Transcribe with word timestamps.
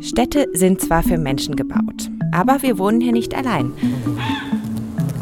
Städte 0.00 0.46
sind 0.54 0.80
zwar 0.80 1.02
für 1.02 1.18
Menschen 1.18 1.56
gebaut, 1.56 2.10
aber 2.32 2.62
wir 2.62 2.78
wohnen 2.78 3.00
hier 3.00 3.12
nicht 3.12 3.36
allein. 3.36 3.72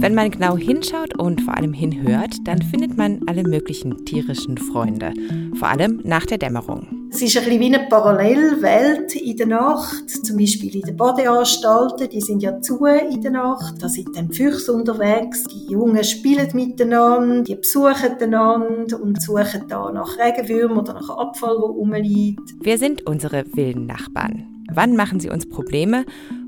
Wenn 0.01 0.15
man 0.15 0.31
genau 0.31 0.57
hinschaut 0.57 1.19
und 1.19 1.41
vor 1.41 1.57
allem 1.57 1.73
hinhört, 1.73 2.37
dann 2.45 2.63
findet 2.63 2.97
man 2.97 3.21
alle 3.27 3.43
möglichen 3.43 4.05
tierischen 4.05 4.57
Freunde, 4.57 5.13
vor 5.59 5.67
allem 5.67 6.01
nach 6.05 6.25
der 6.25 6.39
Dämmerung. 6.39 7.09
Es 7.11 7.21
ist 7.21 7.37
ein 7.37 7.45
bisschen 7.45 7.61
wie 7.61 7.75
eine 7.75 7.89
Parallelwelt 7.89 9.17
in 9.17 9.37
der 9.37 9.49
Nacht, 9.49 10.09
zum 10.25 10.37
Beispiel 10.37 10.77
in 10.77 10.83
den 10.83 10.97
Badeanstalten, 10.97 12.09
die 12.09 12.21
sind 12.21 12.45
ja 12.45 12.61
zu 12.61 12.85
in 12.87 13.21
der 13.21 13.33
Nacht, 13.33 13.83
da 13.83 13.89
sind 13.89 14.17
dann 14.17 14.31
Füchse 14.31 14.73
unterwegs, 14.73 15.43
die 15.45 15.73
Jungen 15.73 16.05
spielen 16.05 16.49
miteinander, 16.53 17.43
die 17.43 17.57
besuchen 17.57 18.17
einander 18.21 19.03
und 19.03 19.21
suchen 19.21 19.65
da 19.67 19.91
nach 19.91 20.17
Regenwürmern 20.17 20.79
oder 20.79 20.95
nach 20.95 21.11
Abfall, 21.11 21.57
der 21.57 21.71
rumliegt. 21.71 22.55
Wer 22.61 22.79
sind 22.79 23.05
unsere 23.05 23.45
wilden 23.57 23.87
Nachbarn? 23.87 24.58
Wann 24.73 24.97
machen 24.97 25.19
sie 25.19 25.31
uns 25.31 25.49
Probleme 25.49 26.05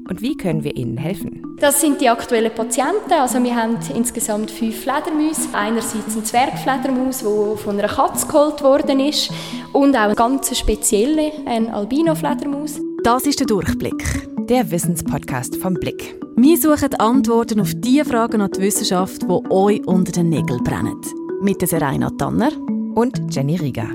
und 0.08 0.20
wie 0.20 0.36
können 0.36 0.64
wir 0.64 0.76
ihnen 0.76 0.98
helfen? 0.98 1.42
Das 1.60 1.80
sind 1.80 2.00
die 2.00 2.08
aktuellen 2.08 2.52
Patienten. 2.54 3.12
Also 3.12 3.42
wir 3.42 3.54
haben 3.54 3.78
insgesamt 3.94 4.50
fünf 4.50 4.82
Fledermäuse. 4.82 5.48
Einerseits 5.52 6.16
ein 6.16 6.24
Zwergfledermaus, 6.24 7.18
der 7.18 7.56
von 7.56 7.78
einer 7.78 7.88
Katze 7.88 8.26
geholt 8.26 8.62
worden 8.62 9.00
ist 9.00 9.30
und 9.72 9.94
auch 9.94 10.00
eine 10.00 10.14
ganz 10.14 10.56
spezielle, 10.56 11.32
eine 11.46 11.72
Albino-Fledermaus. 11.72 12.80
Das 13.04 13.24
ist 13.24 13.40
der 13.40 13.46
Durchblick. 13.46 14.04
Der 14.48 14.70
Wissenspodcast 14.70 15.56
vom 15.56 15.74
Blick. 15.74 16.16
Wir 16.36 16.56
suchen 16.56 16.94
Antworten 16.94 17.60
auf 17.60 17.72
die 17.76 18.02
Fragen 18.04 18.40
an 18.40 18.50
die 18.50 18.60
Wissenschaft, 18.60 19.22
die 19.22 19.50
euch 19.50 19.86
unter 19.86 20.12
den 20.12 20.30
Nägeln 20.30 20.62
brennen. 20.64 21.00
Mit 21.42 21.60
der 21.60 21.68
Serena 21.68 22.10
Tanner 22.10 22.50
und 22.94 23.34
Jenny 23.34 23.56
Rieger. 23.56 23.88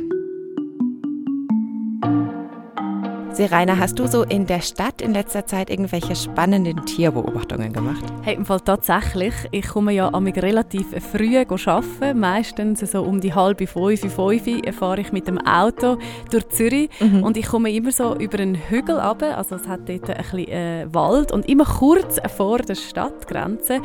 Serena, 3.36 3.78
hast 3.78 4.00
du 4.00 4.08
so 4.08 4.24
in 4.24 4.46
der 4.46 4.62
Stadt 4.62 5.02
in 5.02 5.14
letzter 5.14 5.46
Zeit 5.46 5.70
irgendwelche 5.70 6.16
spannenden 6.16 6.86
Tierbeobachtungen 6.86 7.74
gemacht? 7.74 8.02
Hey, 8.22 8.36
im 8.36 8.46
Fall 8.46 8.62
tatsächlich. 8.62 9.34
Ich 9.52 9.68
komme 9.68 9.92
ja 9.92 10.08
relativ 10.08 10.86
früh 11.12 11.38
arbeiten. 11.38 12.18
Meistens 12.18 12.80
so 12.80 13.04
um 13.04 13.20
die 13.20 13.34
halbe 13.34 13.68
fünf, 13.68 14.00
fünf 14.00 14.76
fahre 14.78 15.02
ich 15.02 15.12
mit 15.12 15.28
dem 15.28 15.38
Auto 15.40 15.98
durch 16.32 16.48
Zürich. 16.48 16.90
Mhm. 17.02 17.24
Und 17.24 17.36
ich 17.36 17.48
komme 17.48 17.74
immer 17.74 17.92
so 17.92 18.16
über 18.16 18.40
einen 18.40 18.56
Hügel 18.56 18.98
runter. 18.98 19.38
Also 19.38 19.56
es 19.56 19.68
hat 19.68 19.82
dort 19.90 20.10
ein 20.10 20.16
bisschen 20.16 20.48
äh, 20.48 20.88
Wald. 20.94 21.34
Und 21.34 21.50
immer 21.50 21.66
kurz 21.66 22.22
vor 22.38 22.60
der 22.60 22.76
Stadtgrenze 22.76 23.82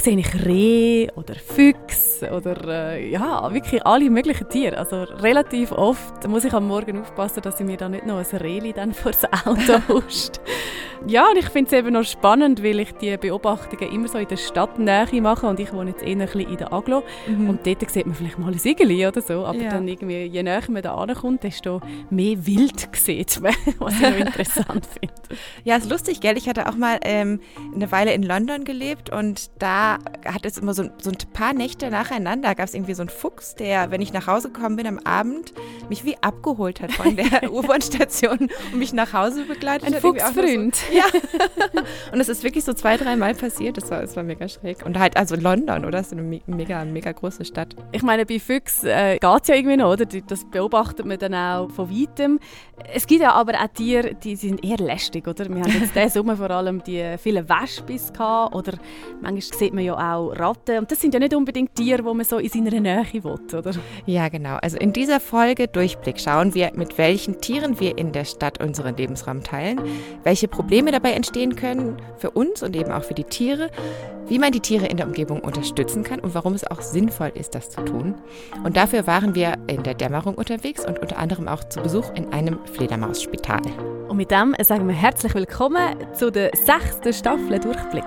sehe 0.00 0.18
ich 0.18 0.44
Reh 0.44 1.08
oder 1.14 1.34
Füchse 1.34 2.30
oder 2.32 2.94
äh, 2.94 3.10
ja, 3.10 3.52
wirklich 3.52 3.84
alle 3.86 4.10
möglichen 4.10 4.48
Tiere. 4.48 4.78
Also 4.78 5.02
relativ 5.02 5.72
oft 5.72 6.26
muss 6.28 6.44
ich 6.44 6.52
am 6.52 6.66
Morgen 6.66 7.00
aufpassen, 7.00 7.42
dass 7.42 7.60
ich 7.60 7.66
mir 7.66 7.76
da 7.76 7.88
nicht 7.88 8.06
noch 8.06 8.18
ein 8.18 8.36
Rehli 8.38 8.72
dann 8.72 8.94
vor 8.94 9.12
das 9.12 9.24
Auto 9.46 9.80
huscht. 9.88 10.40
Ja, 11.06 11.28
und 11.28 11.36
ich 11.36 11.48
finde 11.48 11.70
es 11.70 11.72
eben 11.72 11.92
noch 11.92 12.04
spannend, 12.04 12.62
weil 12.62 12.80
ich 12.80 12.92
die 12.94 13.16
Beobachtungen 13.16 13.92
immer 13.92 14.08
so 14.08 14.18
in 14.18 14.28
der 14.28 14.36
Stadtnähe 14.36 15.20
mache 15.20 15.46
und 15.46 15.58
ich 15.58 15.72
wohne 15.72 15.90
jetzt 15.90 16.02
eher 16.02 16.12
ein 16.12 16.18
bisschen 16.18 16.48
in 16.48 16.56
der 16.56 16.72
Aglo 16.72 17.02
mhm. 17.26 17.50
und 17.50 17.66
dort 17.66 17.90
sieht 17.90 18.06
man 18.06 18.14
vielleicht 18.14 18.38
mal 18.38 18.52
ein 18.52 18.60
Igeli 18.62 19.06
oder 19.06 19.20
so, 19.20 19.44
aber 19.44 19.58
ja. 19.58 19.70
dann 19.70 19.88
irgendwie, 19.88 20.24
je 20.24 20.42
näher 20.42 20.62
man 20.68 20.82
da 20.82 20.94
ankommt, 20.94 21.42
desto 21.42 21.80
mehr 22.10 22.46
Wild 22.46 22.88
sieht 22.96 23.40
man, 23.40 23.54
was 23.78 23.94
ich 23.94 24.00
noch 24.00 24.16
interessant 24.26 24.86
finde. 24.86 25.14
Ja, 25.64 25.76
ist 25.76 25.90
lustig, 25.90 26.20
gell? 26.20 26.36
Ich 26.36 26.48
hatte 26.48 26.68
auch 26.68 26.76
mal 26.76 26.98
ähm, 27.02 27.40
eine 27.74 27.90
Weile 27.90 28.12
in 28.12 28.22
London 28.22 28.64
gelebt 28.64 29.10
und 29.10 29.50
da 29.58 29.98
hat 30.24 30.44
es 30.44 30.58
immer 30.58 30.74
so, 30.74 30.84
so 31.00 31.10
ein 31.10 31.16
paar 31.32 31.52
Nächte 31.52 31.90
nacheinander, 31.90 32.54
gab 32.54 32.66
es 32.66 32.74
irgendwie 32.74 32.94
so 32.94 33.02
einen 33.02 33.10
Fuchs, 33.10 33.54
der, 33.54 33.90
wenn 33.90 34.00
ich 34.00 34.12
nach 34.12 34.26
Hause 34.26 34.50
gekommen 34.50 34.76
bin 34.76 34.86
am 34.86 34.98
Abend, 35.00 35.52
mich 35.88 36.04
wie 36.04 36.16
abgeholt 36.20 36.80
hat 36.80 36.92
von 36.92 37.16
der 37.16 37.52
U-Bahn-Station 37.52 38.38
und 38.72 38.78
mich 38.78 38.92
nach 38.92 39.12
Hause 39.12 39.44
begleitet 39.44 39.88
ein 39.88 39.94
hat. 39.94 40.00
Fuchsfreund. 40.00 40.76
Ja. 41.02 41.04
und 42.12 42.20
es 42.20 42.28
ist 42.28 42.42
wirklich 42.44 42.64
so 42.64 42.72
zwei, 42.72 42.96
dreimal 42.96 43.34
passiert. 43.34 43.76
Das 43.76 43.90
war, 43.90 44.00
das 44.00 44.16
war 44.16 44.22
mega 44.22 44.48
schräg. 44.48 44.84
Und 44.84 44.98
halt, 44.98 45.16
also 45.16 45.36
London, 45.36 45.84
oder? 45.84 45.98
Das 45.98 46.08
ist 46.08 46.12
eine 46.12 46.40
mega, 46.46 46.84
mega 46.84 47.12
große 47.12 47.44
Stadt. 47.44 47.74
Ich 47.92 48.02
meine, 48.02 48.26
bei 48.26 48.38
Füchsen 48.38 48.88
äh, 48.88 49.18
geht 49.18 49.42
es 49.42 49.48
ja 49.48 49.54
irgendwie 49.54 49.76
noch, 49.76 49.92
oder? 49.92 50.04
Das 50.04 50.44
beobachtet 50.50 51.06
man 51.06 51.18
dann 51.18 51.34
auch 51.34 51.70
von 51.70 51.90
weitem. 51.90 52.38
Es 52.92 53.06
gibt 53.06 53.22
ja 53.22 53.32
aber 53.32 53.54
auch 53.54 53.68
Tiere, 53.68 54.14
die 54.14 54.36
sind 54.36 54.64
eher 54.64 54.78
lästig, 54.78 55.26
oder? 55.26 55.48
Wir 55.48 55.62
haben 55.62 55.80
jetzt 55.80 55.94
diesen 55.94 56.10
Sommer 56.10 56.36
vor 56.36 56.50
allem 56.50 56.82
die 56.82 57.16
vielen 57.18 57.48
Wespis 57.48 58.12
gehabt, 58.12 58.54
oder 58.54 58.72
manchmal 59.20 59.58
sieht 59.58 59.72
man 59.74 59.82
man 59.82 59.98
ja 59.98 60.14
auch 60.14 60.30
Ratten. 60.38 60.78
Und 60.78 60.90
das 60.90 61.00
sind 61.00 61.14
ja 61.14 61.20
nicht 61.20 61.34
unbedingt 61.34 61.74
Tiere, 61.74 62.02
die 62.02 62.14
man 62.14 62.24
so 62.24 62.38
in 62.38 62.48
seiner 62.48 62.80
Nähe 62.80 63.06
will, 63.12 63.38
oder? 63.58 63.72
Ja, 64.06 64.28
genau. 64.28 64.56
Also 64.56 64.78
in 64.78 64.92
dieser 64.92 65.20
Folge 65.20 65.68
Durchblick 65.68 66.20
schauen 66.20 66.54
wir, 66.54 66.72
mit 66.74 66.98
welchen 66.98 67.40
Tieren 67.40 67.78
wir 67.80 67.98
in 67.98 68.12
der 68.12 68.24
Stadt 68.24 68.62
unseren 68.62 68.96
Lebensraum 68.96 69.42
teilen, 69.42 69.80
welche 70.24 70.48
Probleme 70.48 70.81
dabei 70.90 71.12
entstehen 71.12 71.54
können 71.54 71.98
für 72.18 72.30
uns 72.30 72.62
und 72.64 72.74
eben 72.74 72.90
auch 72.90 73.04
für 73.04 73.14
die 73.14 73.22
Tiere, 73.24 73.70
wie 74.26 74.38
man 74.38 74.50
die 74.50 74.60
Tiere 74.60 74.86
in 74.86 74.96
der 74.96 75.06
Umgebung 75.06 75.40
unterstützen 75.40 76.02
kann 76.02 76.18
und 76.18 76.34
warum 76.34 76.54
es 76.54 76.64
auch 76.64 76.80
sinnvoll 76.80 77.30
ist, 77.34 77.54
das 77.54 77.70
zu 77.70 77.84
tun. 77.84 78.16
Und 78.64 78.76
dafür 78.76 79.06
waren 79.06 79.36
wir 79.36 79.58
in 79.68 79.82
der 79.84 79.94
Dämmerung 79.94 80.34
unterwegs 80.34 80.84
und 80.84 80.98
unter 80.98 81.18
anderem 81.18 81.46
auch 81.46 81.62
zu 81.64 81.80
Besuch 81.80 82.12
in 82.14 82.32
einem 82.32 82.58
Fledermausspital. 82.64 83.60
Und 84.08 84.16
mit 84.16 84.30
dem 84.30 84.56
sagen 84.62 84.88
wir 84.88 84.94
herzlich 84.94 85.34
willkommen 85.34 85.96
zu 86.14 86.32
der 86.32 86.50
sechsten 86.54 87.12
Staffel 87.12 87.60
Durchblick. 87.60 88.04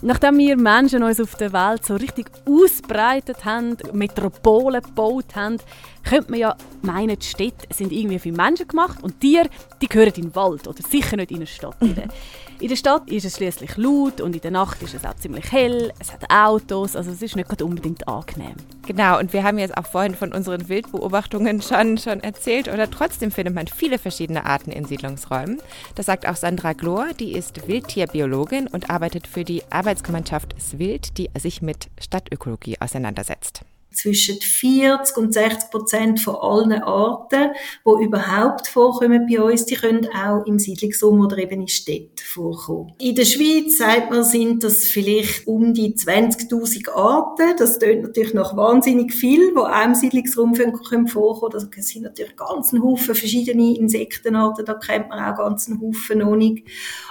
Nachdem 0.00 0.38
wir 0.38 0.56
Menschen 0.56 1.02
uns 1.02 1.20
auf 1.20 1.34
der 1.34 1.52
Welt 1.52 1.84
so 1.84 1.96
richtig 1.96 2.30
ausbreitet 2.46 3.44
haben, 3.44 3.76
Metropolen 3.92 4.80
gebaut 4.80 5.34
haben, 5.34 5.58
könnte 6.04 6.30
man 6.30 6.40
ja 6.40 6.56
meinen, 6.82 7.18
die 7.18 7.26
Städte 7.26 7.66
sind 7.74 7.92
irgendwie 7.92 8.20
für 8.20 8.32
Menschen 8.32 8.68
gemacht 8.68 9.02
und 9.02 9.20
Tiere, 9.20 9.48
die 9.82 9.88
gehören 9.88 10.12
in 10.14 10.22
den 10.22 10.34
Wald 10.36 10.68
oder 10.68 10.82
sicher 10.82 11.16
nicht 11.16 11.32
in 11.32 11.38
eine 11.38 11.46
Stadt. 11.46 11.76
In 12.60 12.66
der 12.66 12.74
Stadt 12.74 13.08
ist 13.08 13.24
es 13.24 13.36
schließlich 13.36 13.76
laut 13.76 14.20
und 14.20 14.34
in 14.34 14.40
der 14.40 14.50
Nacht 14.50 14.82
ist 14.82 14.92
es 14.92 15.04
auch 15.04 15.14
ziemlich 15.14 15.52
hell. 15.52 15.92
Es 16.00 16.12
hat 16.12 16.28
Autos, 16.28 16.96
also 16.96 17.12
es 17.12 17.22
ist 17.22 17.36
nicht 17.36 17.62
unbedingt 17.62 18.08
angenehm. 18.08 18.56
Genau, 18.84 19.20
und 19.20 19.32
wir 19.32 19.44
haben 19.44 19.58
jetzt 19.58 19.76
auch 19.76 19.86
vorhin 19.86 20.16
von 20.16 20.32
unseren 20.32 20.68
Wildbeobachtungen 20.68 21.62
schon, 21.62 21.98
schon 21.98 22.20
erzählt. 22.20 22.66
Oder 22.66 22.90
trotzdem 22.90 23.30
findet 23.30 23.54
man 23.54 23.68
viele 23.68 23.98
verschiedene 23.98 24.44
Arten 24.44 24.72
in 24.72 24.86
Siedlungsräumen. 24.86 25.62
Das 25.94 26.06
sagt 26.06 26.26
auch 26.26 26.34
Sandra 26.34 26.72
Glor, 26.72 27.14
die 27.20 27.32
ist 27.32 27.68
Wildtierbiologin 27.68 28.66
und 28.66 28.90
arbeitet 28.90 29.28
für 29.28 29.44
die 29.44 29.62
Arbeitsgemeinschaft 29.70 30.60
Swild, 30.60 31.16
die 31.16 31.30
sich 31.38 31.62
mit 31.62 31.88
Stadtökologie 32.00 32.80
auseinandersetzt 32.80 33.62
zwischen 33.92 34.40
40 34.40 35.16
und 35.16 35.34
60 35.34 35.70
Prozent 35.70 36.20
von 36.20 36.36
allen 36.36 36.72
Arten, 36.82 37.50
die 37.84 38.04
überhaupt 38.04 38.68
vorkommen 38.68 39.26
bei 39.28 39.40
uns, 39.40 39.66
die 39.66 39.74
können 39.74 40.08
auch 40.08 40.46
im 40.46 40.58
Siedlungsraum 40.58 41.20
oder 41.20 41.38
eben 41.38 41.62
in 41.62 41.68
Städten 41.68 42.10
vorkommen. 42.22 42.92
In 43.00 43.14
der 43.14 43.24
Schweiz, 43.24 43.78
sagt 43.78 44.10
man, 44.10 44.24
sind 44.24 44.62
das 44.62 44.84
vielleicht 44.84 45.46
um 45.46 45.74
die 45.74 45.94
20.000 45.94 46.90
Arten. 46.90 47.56
Das 47.58 47.78
tönt 47.78 48.02
natürlich 48.02 48.34
noch 48.34 48.56
wahnsinnig 48.56 49.12
viel, 49.12 49.52
die 49.52 49.58
auch 49.58 49.84
im 49.84 49.94
Siedlungsraum 49.94 50.54
vorkommen 50.54 51.10
können. 51.10 51.68
Das 51.72 51.88
sind 51.88 52.02
natürlich 52.02 52.36
ganz 52.36 52.72
ein 52.72 52.82
Haufen 52.82 53.14
verschiedene 53.14 53.76
Insektenarten, 53.76 54.64
da 54.64 54.74
kennt 54.74 55.08
man 55.08 55.18
auch 55.18 55.36
ganz 55.36 55.68
einen 55.68 55.80
Haufen 55.80 56.18
noch 56.18 56.36
nicht. 56.36 56.66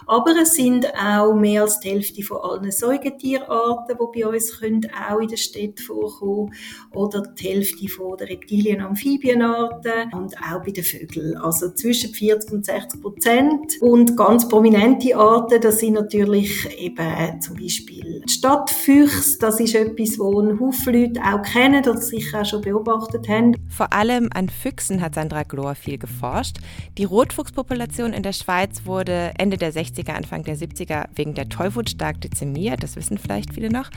Aber 0.05 0.31
es 0.41 0.55
sind 0.55 0.87
auch 0.95 1.33
mehr 1.33 1.63
als 1.63 1.79
die 1.79 1.89
Hälfte 1.89 2.23
von 2.23 2.37
allen 2.37 2.71
Säugetierarten, 2.71 3.97
die 3.99 4.21
bei 4.21 4.27
uns 4.27 4.59
können 4.59 4.87
auch 5.09 5.19
in 5.19 5.27
der 5.27 5.37
Stadt 5.37 5.79
vorkommen 5.79 6.53
oder 6.91 7.21
die 7.21 7.47
Hälfte 7.47 7.87
von 7.87 8.17
der 8.17 8.29
Reptilien- 8.29 8.81
und 8.81 8.87
Amphibienarten 8.87 10.11
und 10.13 10.35
auch 10.37 10.63
bei 10.63 10.71
den 10.71 10.83
Vögeln. 10.83 11.37
Also 11.37 11.69
zwischen 11.71 12.13
40 12.13 12.51
und 12.51 12.65
60 12.65 13.01
Prozent. 13.01 13.81
Und 13.81 14.17
ganz 14.17 14.47
prominente 14.47 15.15
Arten, 15.15 15.61
das 15.61 15.79
sind 15.79 15.93
natürlich 15.93 16.67
eben 16.79 17.41
zum 17.41 17.55
Beispiel 17.55 18.21
die 18.27 18.31
Stadtfüchse. 18.31 19.37
Das 19.39 19.59
ist 19.59 19.75
etwas, 19.75 20.17
wo 20.19 20.41
ein 20.41 20.59
Haufen 20.59 20.93
Leute 20.93 21.21
auch 21.21 21.41
kennen 21.41 21.83
oder 21.83 21.97
sicher 21.97 22.41
auch 22.41 22.45
schon 22.45 22.61
beobachtet 22.61 23.27
haben. 23.27 23.55
Vor 23.69 23.93
allem 23.93 24.29
an 24.33 24.49
Füchsen 24.49 25.01
hat 25.01 25.15
Sandra 25.15 25.43
Glor 25.43 25.75
viel 25.75 25.97
geforscht. 25.97 26.57
Die 26.97 27.03
Rotfuchspopulation 27.03 28.13
in 28.13 28.23
der 28.23 28.33
Schweiz 28.33 28.81
wurde 28.85 29.31
Ende 29.37 29.57
der 29.57 29.73
60er, 29.73 30.11
Anfang 30.11 30.43
der 30.43 30.57
70er 30.57 31.05
wegen 31.15 31.33
der 31.33 31.49
Tollwut 31.49 31.89
stark 31.89 32.21
dezimiert. 32.21 32.83
Das 32.83 32.95
wissen 32.95 33.17
vielleicht 33.17 33.53
viele 33.53 33.69
noch. 33.69 33.89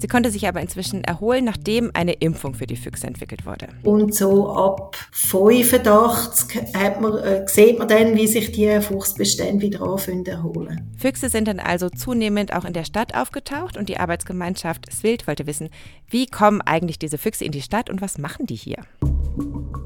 Sie 0.00 0.08
konnte 0.08 0.30
sich 0.30 0.48
aber 0.48 0.60
inzwischen 0.62 1.04
erholen, 1.04 1.44
nachdem 1.44 1.90
eine 1.92 2.14
Impfung 2.14 2.54
für 2.54 2.66
die 2.66 2.76
Füchse 2.76 3.06
entwickelt 3.06 3.44
wurde. 3.44 3.68
Und 3.82 4.14
so 4.14 4.48
ab 4.48 4.96
85 5.12 6.74
hat 6.74 7.00
man, 7.02 7.18
äh, 7.18 7.44
sieht 7.46 7.78
man 7.78 7.86
dann, 7.86 8.16
wie 8.16 8.26
sich 8.26 8.50
die 8.52 8.80
Fuchsbestände 8.80 9.60
wieder 9.60 9.82
anfangen 9.82 10.24
erholen. 10.24 10.90
Füchse 10.96 11.28
sind 11.28 11.48
dann 11.48 11.60
also 11.60 11.90
zunehmend 11.90 12.54
auch 12.54 12.64
in 12.64 12.72
der 12.72 12.84
Stadt 12.84 13.14
aufgetaucht 13.14 13.76
und 13.76 13.90
die 13.90 13.98
Arbeitsgemeinschaft 13.98 14.90
Swild 14.90 15.26
wollte 15.26 15.46
wissen, 15.46 15.68
wie 16.08 16.26
kommen 16.26 16.62
eigentlich 16.62 16.98
diese 16.98 17.18
Füchse 17.18 17.44
in 17.44 17.52
die 17.52 17.62
Stadt 17.62 17.90
und 17.90 18.00
was 18.00 18.16
machen 18.16 18.46
die 18.46 18.56
hier? 18.56 18.78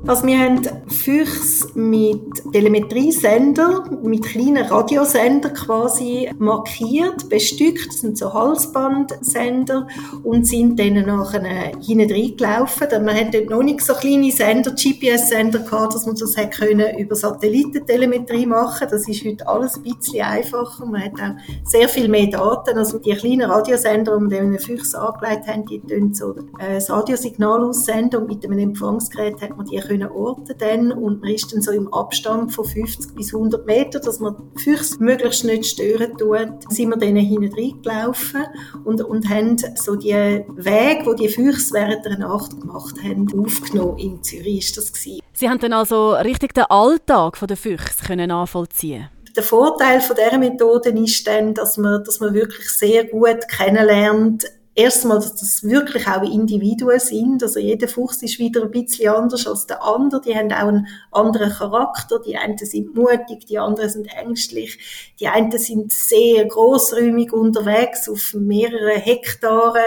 Also 0.06 0.26
wir 0.26 0.38
haben 0.38 0.60
Füchse 0.88 1.66
mit 1.78 2.20
Telemetriesender, 2.52 3.84
mit 4.02 4.22
kleinen 4.22 4.66
Radiosender 4.66 5.48
quasi 5.48 6.30
markiert, 6.38 7.30
bestückt, 7.30 7.86
das 7.88 8.00
sind 8.00 8.18
so 8.18 8.34
Halsbandsender 8.34 9.88
und 10.22 10.46
sind 10.46 10.78
dann 10.78 11.06
nachher 11.06 11.42
hinten 11.80 12.12
reingelaufen. 12.12 12.88
Man 13.02 13.16
hat 13.16 13.32
dort 13.32 13.48
noch 13.48 13.62
nicht 13.62 13.80
so 13.80 13.94
kleine 13.94 14.30
Sender, 14.30 14.72
GPS-Sender 14.72 15.60
gehabt, 15.60 15.94
dass 15.94 16.04
man 16.04 16.16
das 16.16 16.36
hätte 16.36 16.58
können 16.58 16.98
über 16.98 17.16
Satellitentelemetrie 17.16 18.44
machen. 18.44 18.86
Das 18.90 19.08
ist 19.08 19.24
heute 19.24 19.48
alles 19.48 19.76
ein 19.76 19.84
bisschen 19.84 20.20
einfacher. 20.20 20.84
Man 20.84 21.02
hat 21.02 21.14
auch 21.14 21.64
sehr 21.64 21.88
viel 21.88 22.08
mehr 22.08 22.26
Daten. 22.26 22.76
Also 22.76 22.98
die 22.98 23.14
kleinen 23.14 23.50
Radiosender, 23.50 24.18
die 24.18 24.30
wir 24.30 24.60
Füchse 24.60 25.00
angelegt 25.00 25.46
haben, 25.46 25.64
die 25.64 25.80
tun 25.80 26.12
so 26.12 26.34
äh, 26.58 26.74
das 26.74 26.90
Radiosignal 26.90 27.64
aussenden 27.64 28.20
und 28.20 28.28
mit 28.28 28.44
einem 28.44 28.58
Empfangsgerät 28.58 29.40
hat 29.40 29.56
man 29.56 29.64
die 29.64 29.78
können 29.78 29.93
orten 30.02 30.54
dann 30.58 30.92
und 30.92 31.20
man 31.20 31.30
ist 31.30 31.52
dann 31.52 31.62
so 31.62 31.70
im 31.72 31.92
Abstand 31.92 32.52
von 32.52 32.64
50 32.64 33.14
bis 33.14 33.34
100 33.34 33.66
Meter, 33.66 34.00
dass 34.00 34.20
man 34.20 34.36
die 34.56 34.62
Füchse 34.62 35.02
möglichst 35.02 35.44
nicht 35.44 35.66
stören 35.66 36.16
tut, 36.16 36.70
sind 36.70 36.88
wir 36.90 36.96
dann 36.96 37.16
hinten 37.16 37.54
reingelaufen 37.54 38.44
und, 38.84 39.02
und 39.02 39.28
haben 39.28 39.56
so 39.76 39.96
die 39.96 40.12
Wege, 40.12 41.06
wo 41.06 41.14
die 41.14 41.28
Füchse 41.28 41.74
während 41.74 42.04
der 42.04 42.18
Nacht 42.18 42.60
gemacht 42.60 42.96
haben, 43.02 43.28
aufgenommen. 43.38 43.98
In 43.98 44.22
Zürich 44.22 44.58
ist 44.58 44.76
das 44.76 44.92
gewesen. 44.92 45.20
Sie 45.32 45.48
haben 45.48 45.58
dann 45.58 45.72
also 45.72 46.12
richtig 46.14 46.54
den 46.54 46.64
Alltag 46.64 47.38
der 47.46 47.56
Füchse 47.56 48.04
können 48.06 48.28
nachvollziehen 48.28 49.08
der 49.36 49.42
Vorteil 49.42 50.00
von 50.00 50.16
dieser 50.16 50.38
Methode 50.38 50.90
ist 50.90 51.26
dann, 51.26 51.54
dass 51.54 51.76
man, 51.76 52.04
dass 52.04 52.20
man 52.20 52.34
wirklich 52.34 52.68
sehr 52.68 53.04
gut 53.04 53.48
kennenlernt, 53.48 54.44
erstmal, 54.74 55.18
dass 55.18 55.34
das 55.34 55.62
wirklich 55.62 56.06
auch 56.06 56.22
Individuen 56.22 56.98
sind. 56.98 57.42
Also 57.42 57.60
jeder 57.60 57.88
Fuchs 57.88 58.22
ist 58.22 58.38
wieder 58.38 58.62
ein 58.62 58.70
bisschen 58.70 59.10
anders 59.10 59.46
als 59.46 59.66
der 59.66 59.82
andere. 59.82 60.20
Die 60.20 60.34
haben 60.34 60.52
auch 60.52 60.68
einen 60.68 60.88
anderen 61.10 61.50
Charakter. 61.50 62.18
Die 62.20 62.36
einen 62.36 62.58
sind 62.58 62.94
mutig, 62.94 63.46
die 63.46 63.58
anderen 63.58 63.90
sind 63.90 64.06
ängstlich. 64.06 64.78
Die 65.20 65.28
einen 65.28 65.56
sind 65.58 65.92
sehr 65.92 66.44
großräumig 66.46 67.32
unterwegs 67.32 68.08
auf 68.08 68.34
mehrere 68.34 68.98
Hektare, 68.98 69.82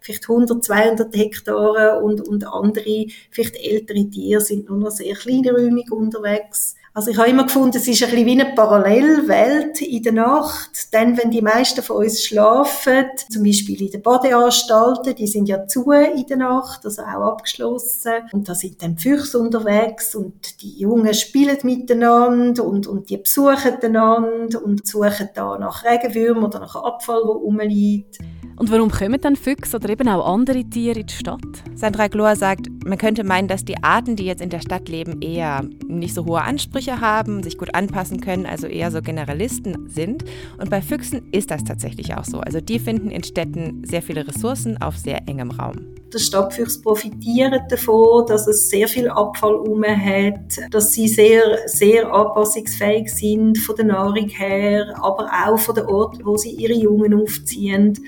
vielleicht 0.00 0.28
100, 0.28 0.64
200 0.64 1.16
Hektare 1.16 2.00
und, 2.02 2.26
und 2.26 2.46
andere, 2.46 3.06
vielleicht 3.30 3.56
ältere 3.56 4.08
Tiere 4.08 4.40
sind 4.40 4.68
nur 4.68 4.78
noch 4.78 4.90
sehr 4.90 5.14
kleinräumig 5.14 5.90
unterwegs. 5.92 6.74
Also 6.96 7.10
ich 7.10 7.18
habe 7.18 7.28
immer 7.28 7.42
gefunden, 7.42 7.76
es 7.76 7.88
ist 7.88 8.04
ein 8.04 8.10
bisschen 8.10 8.26
wie 8.26 8.40
eine 8.40 8.54
Parallelwelt 8.54 9.82
in 9.82 10.04
der 10.04 10.12
Nacht. 10.12 10.94
Dann, 10.94 11.18
wenn 11.18 11.32
die 11.32 11.42
meisten 11.42 11.82
von 11.82 11.96
uns 11.96 12.22
schlafen, 12.22 13.06
zum 13.28 13.42
Beispiel 13.42 13.82
in 13.82 13.90
den 13.90 14.00
Badeanstalten, 14.00 15.16
die 15.16 15.26
sind 15.26 15.48
ja 15.48 15.66
zu 15.66 15.90
in 15.90 16.24
der 16.26 16.36
Nacht, 16.36 16.84
also 16.84 17.02
auch 17.02 17.32
abgeschlossen. 17.32 18.30
Und 18.30 18.48
da 18.48 18.54
sind 18.54 18.80
dann 18.80 18.96
Füchse 18.96 19.40
unterwegs 19.40 20.14
und 20.14 20.62
die 20.62 20.78
Jungen 20.78 21.12
spielen 21.14 21.58
miteinander 21.64 22.64
und, 22.64 22.86
und 22.86 23.10
die 23.10 23.16
besuchen 23.16 23.74
einander 23.82 24.64
und 24.64 24.86
suchen 24.86 25.30
da 25.34 25.58
nach 25.58 25.84
Regenwürmern 25.84 26.44
oder 26.44 26.60
nach 26.60 26.76
Abfall, 26.76 27.22
der 27.24 27.34
rumliegt. 27.34 28.18
Und 28.56 28.70
warum 28.70 28.90
kommen 28.90 29.20
dann 29.20 29.36
Füchse 29.36 29.76
oder 29.76 29.88
eben 29.88 30.08
auch 30.08 30.26
andere 30.32 30.64
Tiere 30.64 31.00
in 31.00 31.06
die 31.06 31.14
Stadt? 31.14 31.40
Sandra 31.74 32.08
Glor 32.08 32.36
sagt, 32.36 32.68
man 32.84 32.98
könnte 32.98 33.24
meinen, 33.24 33.48
dass 33.48 33.64
die 33.64 33.82
Arten, 33.82 34.16
die 34.16 34.24
jetzt 34.24 34.42
in 34.42 34.50
der 34.50 34.60
Stadt 34.60 34.88
leben, 34.88 35.20
eher 35.22 35.64
nicht 35.88 36.14
so 36.14 36.24
hohe 36.24 36.42
Ansprüche 36.42 37.00
haben, 37.00 37.42
sich 37.42 37.58
gut 37.58 37.74
anpassen 37.74 38.20
können, 38.20 38.46
also 38.46 38.66
eher 38.66 38.90
so 38.90 39.02
Generalisten 39.02 39.88
sind. 39.88 40.24
Und 40.58 40.70
bei 40.70 40.82
Füchsen 40.82 41.32
ist 41.32 41.50
das 41.50 41.64
tatsächlich 41.64 42.14
auch 42.14 42.24
so. 42.24 42.40
Also 42.40 42.60
die 42.60 42.78
finden 42.78 43.10
in 43.10 43.24
Städten 43.24 43.84
sehr 43.84 44.02
viele 44.02 44.26
Ressourcen 44.26 44.80
auf 44.80 44.96
sehr 44.96 45.28
engem 45.28 45.50
Raum. 45.50 45.94
Der 46.14 46.20
Stadtfüchs 46.20 46.80
profitiert 46.80 47.62
davon, 47.70 48.24
dass 48.28 48.46
es 48.46 48.68
sehr 48.68 48.86
viel 48.86 49.08
Abfall 49.08 49.56
um 49.56 49.84
hat, 49.84 50.60
dass 50.70 50.92
sie 50.92 51.08
sehr, 51.08 51.58
sehr 51.66 52.12
anpassungsfähig 52.12 53.12
sind 53.12 53.58
von 53.58 53.74
der 53.74 53.86
Nahrung 53.86 54.28
her, 54.28 54.94
aber 55.02 55.28
auch 55.44 55.58
von 55.58 55.74
den 55.74 55.86
Orten, 55.86 56.24
wo 56.24 56.36
sie 56.36 56.52
ihre 56.52 56.74
Jungen 56.74 57.20
aufziehen. 57.20 57.98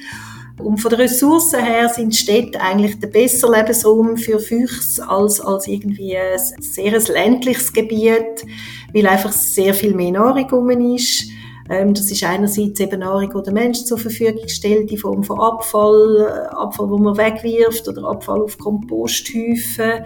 Und 0.59 0.79
von 0.79 0.91
den 0.91 1.01
Ressourcen 1.01 1.65
her 1.65 1.89
sind 1.89 2.15
Städte 2.15 2.61
eigentlich 2.61 3.01
der 3.01 3.09
bessere 3.09 3.57
Lebensraum 3.57 4.17
für 4.17 4.39
Füchse 4.39 5.07
als, 5.09 5.41
als 5.41 5.67
irgendwie 5.67 6.17
ein 6.17 6.39
sehr 6.61 6.99
ländliches 7.01 7.73
Gebiet, 7.73 8.47
weil 8.95 9.07
einfach 9.09 9.33
sehr 9.33 9.75
viel 9.75 9.97
mehr 9.97 10.13
Nahrung 10.13 10.49
rum 10.49 10.71
ist. 10.95 11.25
Ähm, 11.69 11.95
das 11.95 12.11
ist 12.11 12.23
einerseits 12.25 12.81
eben 12.81 13.01
Nahrung, 13.01 13.31
die 13.37 13.43
der 13.43 13.53
Mensch 13.53 13.85
zur 13.85 13.99
Verfügung 13.99 14.49
stellt, 14.49 14.91
in 14.91 14.99
Form 14.99 15.23
von 15.23 15.41
Abfall, 15.41 16.27
äh, 16.29 16.55
Abfall, 16.55 16.89
wo 16.91 16.99
man 16.99 17.17
wegwirft 17.17 17.89
oder 17.89 18.05
Abfall 18.09 18.43
auf 18.43 18.59
Komposthäufen 18.59 20.05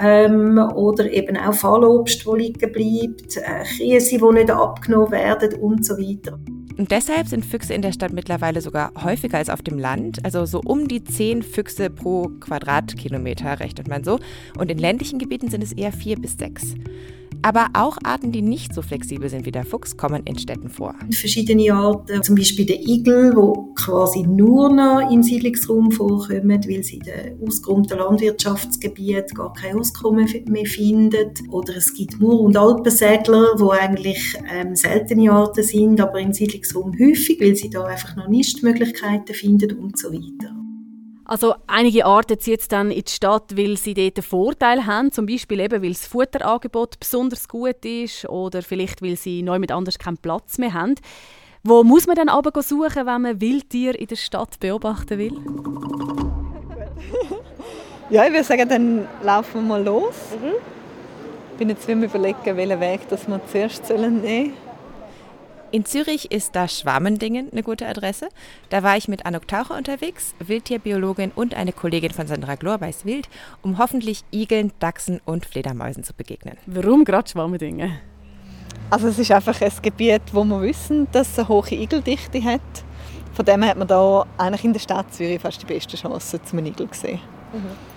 ähm, 0.00 0.58
oder 0.74 1.10
eben 1.10 1.36
auch 1.36 1.54
Fallobst, 1.54 2.26
wo 2.26 2.34
liegen 2.34 2.72
bleibt, 2.72 3.36
äh, 3.36 3.64
Käse, 3.76 4.18
die 4.18 4.32
nicht 4.34 4.50
abgenommen 4.50 5.12
werden 5.12 5.54
und 5.60 5.84
so 5.84 5.96
weiter. 5.96 6.38
Und 6.80 6.90
deshalb 6.90 7.28
sind 7.28 7.44
Füchse 7.44 7.74
in 7.74 7.82
der 7.82 7.92
Stadt 7.92 8.12
mittlerweile 8.12 8.62
sogar 8.62 8.92
häufiger 9.04 9.36
als 9.36 9.50
auf 9.50 9.60
dem 9.60 9.78
Land. 9.78 10.24
Also 10.24 10.46
so 10.46 10.62
um 10.64 10.88
die 10.88 11.04
zehn 11.04 11.42
Füchse 11.42 11.90
pro 11.90 12.30
Quadratkilometer 12.40 13.60
rechnet 13.60 13.86
man 13.86 14.02
so. 14.02 14.18
Und 14.56 14.70
in 14.70 14.78
ländlichen 14.78 15.18
Gebieten 15.18 15.50
sind 15.50 15.62
es 15.62 15.72
eher 15.72 15.92
vier 15.92 16.18
bis 16.18 16.38
sechs. 16.38 16.74
Aber 17.42 17.68
auch 17.72 17.96
Arten, 18.04 18.32
die 18.32 18.42
nicht 18.42 18.74
so 18.74 18.82
flexibel 18.82 19.28
sind 19.28 19.46
wie 19.46 19.50
der 19.50 19.64
Fuchs, 19.64 19.96
kommen 19.96 20.22
in 20.24 20.38
Städten 20.38 20.68
vor. 20.68 20.94
Verschiedene 21.10 21.72
Arten, 21.72 22.22
zum 22.22 22.34
Beispiel 22.34 22.66
der 22.66 22.80
Igel, 22.80 23.34
wo 23.34 23.72
quasi 23.74 24.22
nur 24.22 24.70
noch 24.70 25.10
im 25.10 25.22
Siedlungsraum 25.22 25.90
vorkommen, 25.90 26.62
weil 26.68 26.82
sie 26.82 26.96
in 26.96 27.02
den 27.04 27.48
ausgeräumten 27.48 27.98
Landwirtschaftsgebieten 27.98 29.34
gar 29.34 29.52
kein 29.54 29.78
Auskommen 29.78 30.28
mehr 30.46 30.66
finden. 30.66 31.30
Oder 31.50 31.76
es 31.76 31.94
gibt 31.94 32.20
Mur- 32.20 32.40
und 32.40 32.56
Alpensädler, 32.56 33.54
wo 33.56 33.70
eigentlich 33.70 34.36
ähm, 34.52 34.76
seltene 34.76 35.32
Arten 35.32 35.62
sind, 35.62 36.00
aber 36.00 36.20
im 36.20 36.32
Siedlungsraum 36.32 36.92
häufig, 36.98 37.40
weil 37.40 37.56
sie 37.56 37.70
da 37.70 37.84
einfach 37.84 38.16
noch 38.16 38.28
Nistmöglichkeiten 38.28 39.34
finden 39.34 39.78
und 39.78 39.98
so 39.98 40.12
weiter. 40.12 40.59
Also 41.30 41.54
einige 41.68 42.06
Arten 42.06 42.40
ziehen 42.40 42.58
dann 42.70 42.90
in 42.90 43.04
die 43.04 43.12
Stadt, 43.12 43.56
weil 43.56 43.76
sie 43.76 43.94
dort 43.94 44.16
einen 44.16 44.24
Vorteil 44.24 44.84
haben, 44.84 45.12
zum 45.12 45.26
Beispiel 45.26 45.60
eben, 45.60 45.80
weil 45.80 45.92
das 45.92 46.04
Futterangebot 46.04 46.98
besonders 46.98 47.46
gut 47.46 47.84
ist 47.84 48.28
oder 48.28 48.62
vielleicht, 48.62 49.00
weil 49.00 49.14
sie 49.14 49.42
neu 49.42 49.60
mit 49.60 49.70
anders 49.70 49.96
keinen 49.96 50.18
Platz 50.18 50.58
mehr 50.58 50.74
haben. 50.74 50.96
Wo 51.62 51.84
muss 51.84 52.08
man 52.08 52.16
dann 52.16 52.28
aber 52.28 52.50
suchen, 52.62 53.06
wenn 53.06 53.22
man 53.22 53.40
Wildtiere 53.40 53.96
in 53.96 54.08
der 54.08 54.16
Stadt 54.16 54.58
beobachten 54.58 55.18
will? 55.18 55.30
ja, 58.10 58.24
ich 58.24 58.32
würde 58.32 58.42
sagen, 58.42 58.68
dann 58.68 59.06
laufen 59.22 59.54
wir 59.54 59.62
mal 59.62 59.84
los. 59.84 60.32
Mhm. 60.32 60.54
Ich 61.52 61.58
bin 61.58 61.68
jetzt 61.68 61.88
überlegen, 61.88 62.56
welchen 62.56 62.80
Weg 62.80 63.08
das 63.08 63.28
wir 63.28 63.40
zuerst 63.46 63.88
nehmen 63.88 64.22
sollen. 64.24 64.52
In 65.72 65.84
Zürich 65.84 66.32
ist 66.32 66.56
das 66.56 66.80
Schwamendingen 66.80 67.48
eine 67.52 67.62
gute 67.62 67.86
Adresse. 67.86 68.28
Da 68.70 68.82
war 68.82 68.96
ich 68.96 69.06
mit 69.06 69.24
Anuk 69.24 69.46
Taucher 69.46 69.76
unterwegs, 69.76 70.34
Wildtierbiologin 70.40 71.30
und 71.32 71.54
eine 71.54 71.72
Kollegin 71.72 72.10
von 72.10 72.26
Sandra 72.26 72.56
Glor 72.56 72.80
weiß 72.80 73.04
Wild, 73.04 73.28
um 73.62 73.78
hoffentlich 73.78 74.24
Igeln, 74.32 74.72
Dachsen 74.80 75.20
und 75.24 75.46
Fledermäusen 75.46 76.02
zu 76.02 76.12
begegnen. 76.12 76.56
Warum 76.66 77.04
gerade 77.04 77.30
Schwamendingen? 77.30 78.00
Also 78.90 79.06
es 79.06 79.20
ist 79.20 79.30
einfach 79.30 79.60
ein 79.60 79.70
Gebiet, 79.80 80.22
wo 80.32 80.42
wir 80.42 80.60
wissen, 80.60 81.06
dass 81.12 81.30
es 81.30 81.38
eine 81.38 81.48
hohe 81.48 81.70
Igeldichte 81.70 82.42
hat. 82.42 82.60
Von 83.34 83.44
dem 83.44 83.64
hat 83.64 83.78
man 83.78 83.86
da 83.86 84.26
eigentlich 84.38 84.64
in 84.64 84.72
der 84.72 84.80
Stadt 84.80 85.14
Zürich 85.14 85.40
fast 85.40 85.62
die 85.62 85.66
beste 85.66 85.96
Chance 85.96 86.42
zum 86.42 86.58
Igel 86.58 86.88
gesehen. 86.88 87.20
Mhm. 87.52 87.89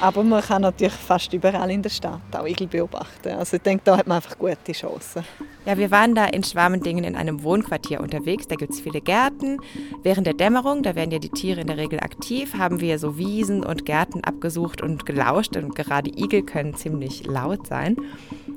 Aber 0.00 0.22
man 0.22 0.42
kann 0.42 0.62
natürlich 0.62 0.92
fast 0.92 1.32
überall 1.32 1.70
in 1.70 1.82
der 1.82 1.90
Stadt 1.90 2.20
auch 2.32 2.46
Igel 2.46 2.66
beobachten. 2.66 3.30
Also 3.30 3.56
ich 3.56 3.62
denke, 3.62 3.82
da 3.84 3.96
hat 3.96 4.06
man 4.06 4.16
einfach 4.16 4.36
gute 4.38 4.72
Chancen. 4.72 5.24
Ja, 5.66 5.78
wir 5.78 5.90
waren 5.90 6.14
da 6.14 6.26
in 6.26 6.44
Schwamendingen 6.44 7.04
in 7.04 7.16
einem 7.16 7.42
Wohnquartier 7.42 8.00
unterwegs. 8.00 8.46
Da 8.46 8.56
gibt 8.56 8.74
es 8.74 8.80
viele 8.80 9.00
Gärten. 9.00 9.58
Während 10.02 10.26
der 10.26 10.34
Dämmerung, 10.34 10.82
da 10.82 10.94
werden 10.94 11.10
ja 11.10 11.18
die 11.18 11.30
Tiere 11.30 11.62
in 11.62 11.68
der 11.68 11.78
Regel 11.78 12.00
aktiv, 12.00 12.54
haben 12.58 12.80
wir 12.80 12.98
so 12.98 13.16
Wiesen 13.16 13.64
und 13.64 13.86
Gärten 13.86 14.22
abgesucht 14.24 14.82
und 14.82 15.06
gelauscht. 15.06 15.56
Und 15.56 15.74
gerade 15.74 16.10
Igel 16.10 16.42
können 16.42 16.74
ziemlich 16.74 17.26
laut 17.26 17.66
sein. 17.66 17.96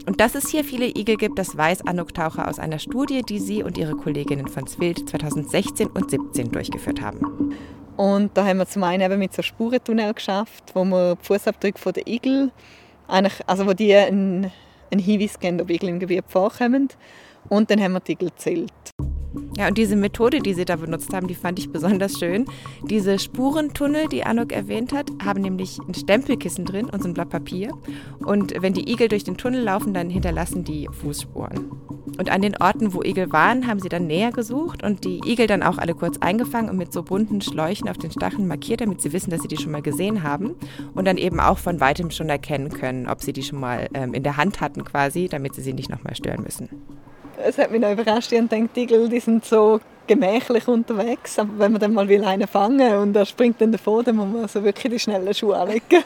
Und 0.06 0.20
dass 0.20 0.36
es 0.36 0.50
hier 0.50 0.64
viele 0.64 0.88
Igel 0.88 1.16
gibt, 1.16 1.40
das 1.40 1.56
weiß 1.56 1.86
Anuk 1.88 2.14
Taucher 2.14 2.48
aus 2.48 2.60
einer 2.60 2.80
Studie, 2.80 3.22
die 3.22 3.40
sie 3.40 3.64
und 3.64 3.78
ihre 3.78 3.96
Kolleginnen 3.96 4.48
von 4.48 4.68
Zwild 4.68 5.08
2016 5.08 5.88
und 5.88 6.10
2017 6.10 6.52
durchgeführt 6.52 7.02
haben. 7.02 7.54
Und 7.98 8.38
da 8.38 8.46
haben 8.46 8.60
wir 8.60 8.68
zum 8.68 8.84
einen 8.84 9.02
eben 9.02 9.20
mit 9.20 9.34
so 9.34 9.42
Spurentunnel 9.42 10.14
geschafft, 10.14 10.64
wo 10.76 10.86
wir 10.86 11.16
die 11.16 11.26
Fußabdrücke 11.26 11.94
der 11.94 12.08
Igel, 12.08 12.52
eigentlich, 13.08 13.42
also 13.48 13.66
wo 13.66 13.74
die 13.74 13.94
einen, 13.96 14.52
einen 14.92 15.02
Hinweis 15.02 15.40
geben, 15.40 15.60
ob 15.60 15.70
Igel 15.72 15.90
im 15.90 16.00
Gebiet 16.00 16.26
vorkommen. 16.28 16.90
Und 17.50 17.72
dann 17.72 17.82
haben 17.82 17.94
wir 17.94 18.00
die 18.00 18.12
Igel 18.12 18.30
gezählt. 18.30 18.72
Ja, 19.58 19.68
und 19.68 19.78
diese 19.78 19.96
Methode, 19.96 20.40
die 20.40 20.54
sie 20.54 20.66
da 20.66 20.76
benutzt 20.76 21.14
haben, 21.14 21.28
die 21.28 21.36
fand 21.36 21.60
ich 21.60 21.72
besonders 21.72 22.20
schön. 22.20 22.46
Diese 22.90 23.20
Spurentunnel, 23.20 24.08
die 24.08 24.24
Anuk 24.24 24.52
erwähnt 24.52 24.94
hat, 24.94 25.12
haben 25.24 25.42
nämlich 25.42 25.80
ein 25.88 25.94
Stempelkissen 25.94 26.66
drin 26.66 26.90
und 26.90 27.02
so 27.02 27.10
ein 27.10 27.14
Blatt 27.14 27.30
Papier. 27.30 27.72
Und 28.20 28.54
wenn 28.62 28.74
die 28.74 28.92
Igel 28.92 29.08
durch 29.08 29.24
den 29.24 29.38
Tunnel 29.38 29.62
laufen, 29.64 29.94
dann 29.94 30.10
hinterlassen 30.10 30.64
die 30.64 30.88
Fußspuren. 30.92 31.72
Und 32.18 32.32
an 32.32 32.42
den 32.42 32.56
Orten, 32.58 32.94
wo 32.94 33.04
Igel 33.04 33.32
waren, 33.32 33.68
haben 33.68 33.80
sie 33.80 33.90
dann 33.90 34.08
näher 34.08 34.32
gesucht 34.32 34.84
und 34.84 35.04
die 35.04 35.22
Igel 35.26 35.48
dann 35.48 35.62
auch 35.62 35.78
alle 35.78 35.94
kurz 35.94 36.18
eingefangen 36.18 36.70
und 36.70 36.78
mit 36.78 36.92
so 36.92 37.04
bunten 37.04 37.42
Schläuchen 37.42 37.90
auf 37.90 37.98
den 37.98 38.12
Stacheln 38.12 38.48
markiert, 38.48 38.82
damit 38.82 39.02
sie 39.02 39.14
wissen, 39.14 39.30
dass 39.30 39.42
sie 39.42 39.48
die 39.48 39.58
schon 39.58 39.72
mal 39.72 39.82
gesehen 39.82 40.24
haben 40.24 40.56
und 40.96 41.06
dann 41.06 41.18
eben 41.18 41.40
auch 41.40 41.58
von 41.58 41.80
weitem 41.80 42.10
schon 42.10 42.30
erkennen 42.30 42.70
können, 42.70 43.08
ob 43.08 43.22
sie 43.22 43.34
die 43.34 43.44
schon 43.44 43.60
mal 43.60 43.88
ähm, 43.94 44.14
in 44.14 44.24
der 44.24 44.38
Hand 44.38 44.62
hatten 44.62 44.84
quasi, 44.84 45.28
damit 45.28 45.54
sie 45.56 45.62
sie 45.62 45.74
nicht 45.74 45.90
nochmal 45.90 46.16
stören 46.16 46.42
müssen. 46.44 46.70
Es 47.44 47.58
hat 47.58 47.72
mich 47.72 47.82
noch 47.82 47.92
überrascht, 47.92 48.32
ich 48.32 48.48
denke, 48.48 48.70
die 48.76 48.82
Igel 48.82 49.10
die 49.10 49.20
sind 49.20 49.46
so 49.46 49.80
gemächlich 50.08 50.68
unterwegs, 50.68 51.38
aber 51.38 51.52
wenn 51.58 51.74
man 51.74 51.82
dann 51.82 51.94
mal 51.94 52.08
will 52.08 52.24
einen 52.24 52.48
fangen 52.48 52.98
und 52.98 53.16
er 53.16 53.26
springt 53.26 53.62
dann 53.62 53.72
davor, 53.72 54.04
dann 54.04 54.16
muss 54.16 54.28
man 54.28 54.48
so 54.48 54.64
wirklich 54.64 54.94
die 54.94 55.00
schnellen 55.00 55.34
Schuhe 55.34 55.58
anlegen. 55.58 55.84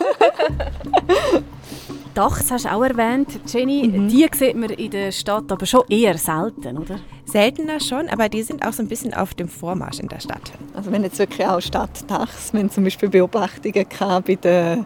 Dachs 2.14 2.52
hast 2.52 2.66
du 2.66 2.74
auch 2.74 2.84
erwähnt, 2.84 3.40
Jenny. 3.48 3.88
Mhm. 3.88 4.10
Die 4.10 4.28
sieht 4.34 4.56
man 4.56 4.70
in 4.72 4.92
der 4.92 5.14
Stadt 5.14 5.50
aber 5.50 5.66
schon 5.66 5.84
eher 5.88 6.18
selten, 6.18 6.78
oder? 6.78 7.00
Seltener 7.24 7.80
schon, 7.80 8.10
aber 8.10 8.28
die 8.28 8.44
sind 8.44 8.66
auch 8.68 8.74
so 8.74 8.84
ein 8.84 8.90
bisschen 8.90 9.14
auf 9.14 9.34
dem 9.34 9.48
Vormarsch 9.48 10.00
in 10.00 10.10
der 10.10 10.20
Stadt. 10.20 10.52
Also 10.74 10.92
wenn 10.92 11.04
jetzt 11.04 11.20
wirklich 11.20 11.48
auch 11.48 11.62
Stadtdachs, 11.62 12.52
wir 12.52 12.60
haben 12.60 12.70
zum 12.70 12.84
Beispiel 12.84 13.08
Beobachtungen 13.08 13.86
bei 14.26 14.36
der, 14.36 14.86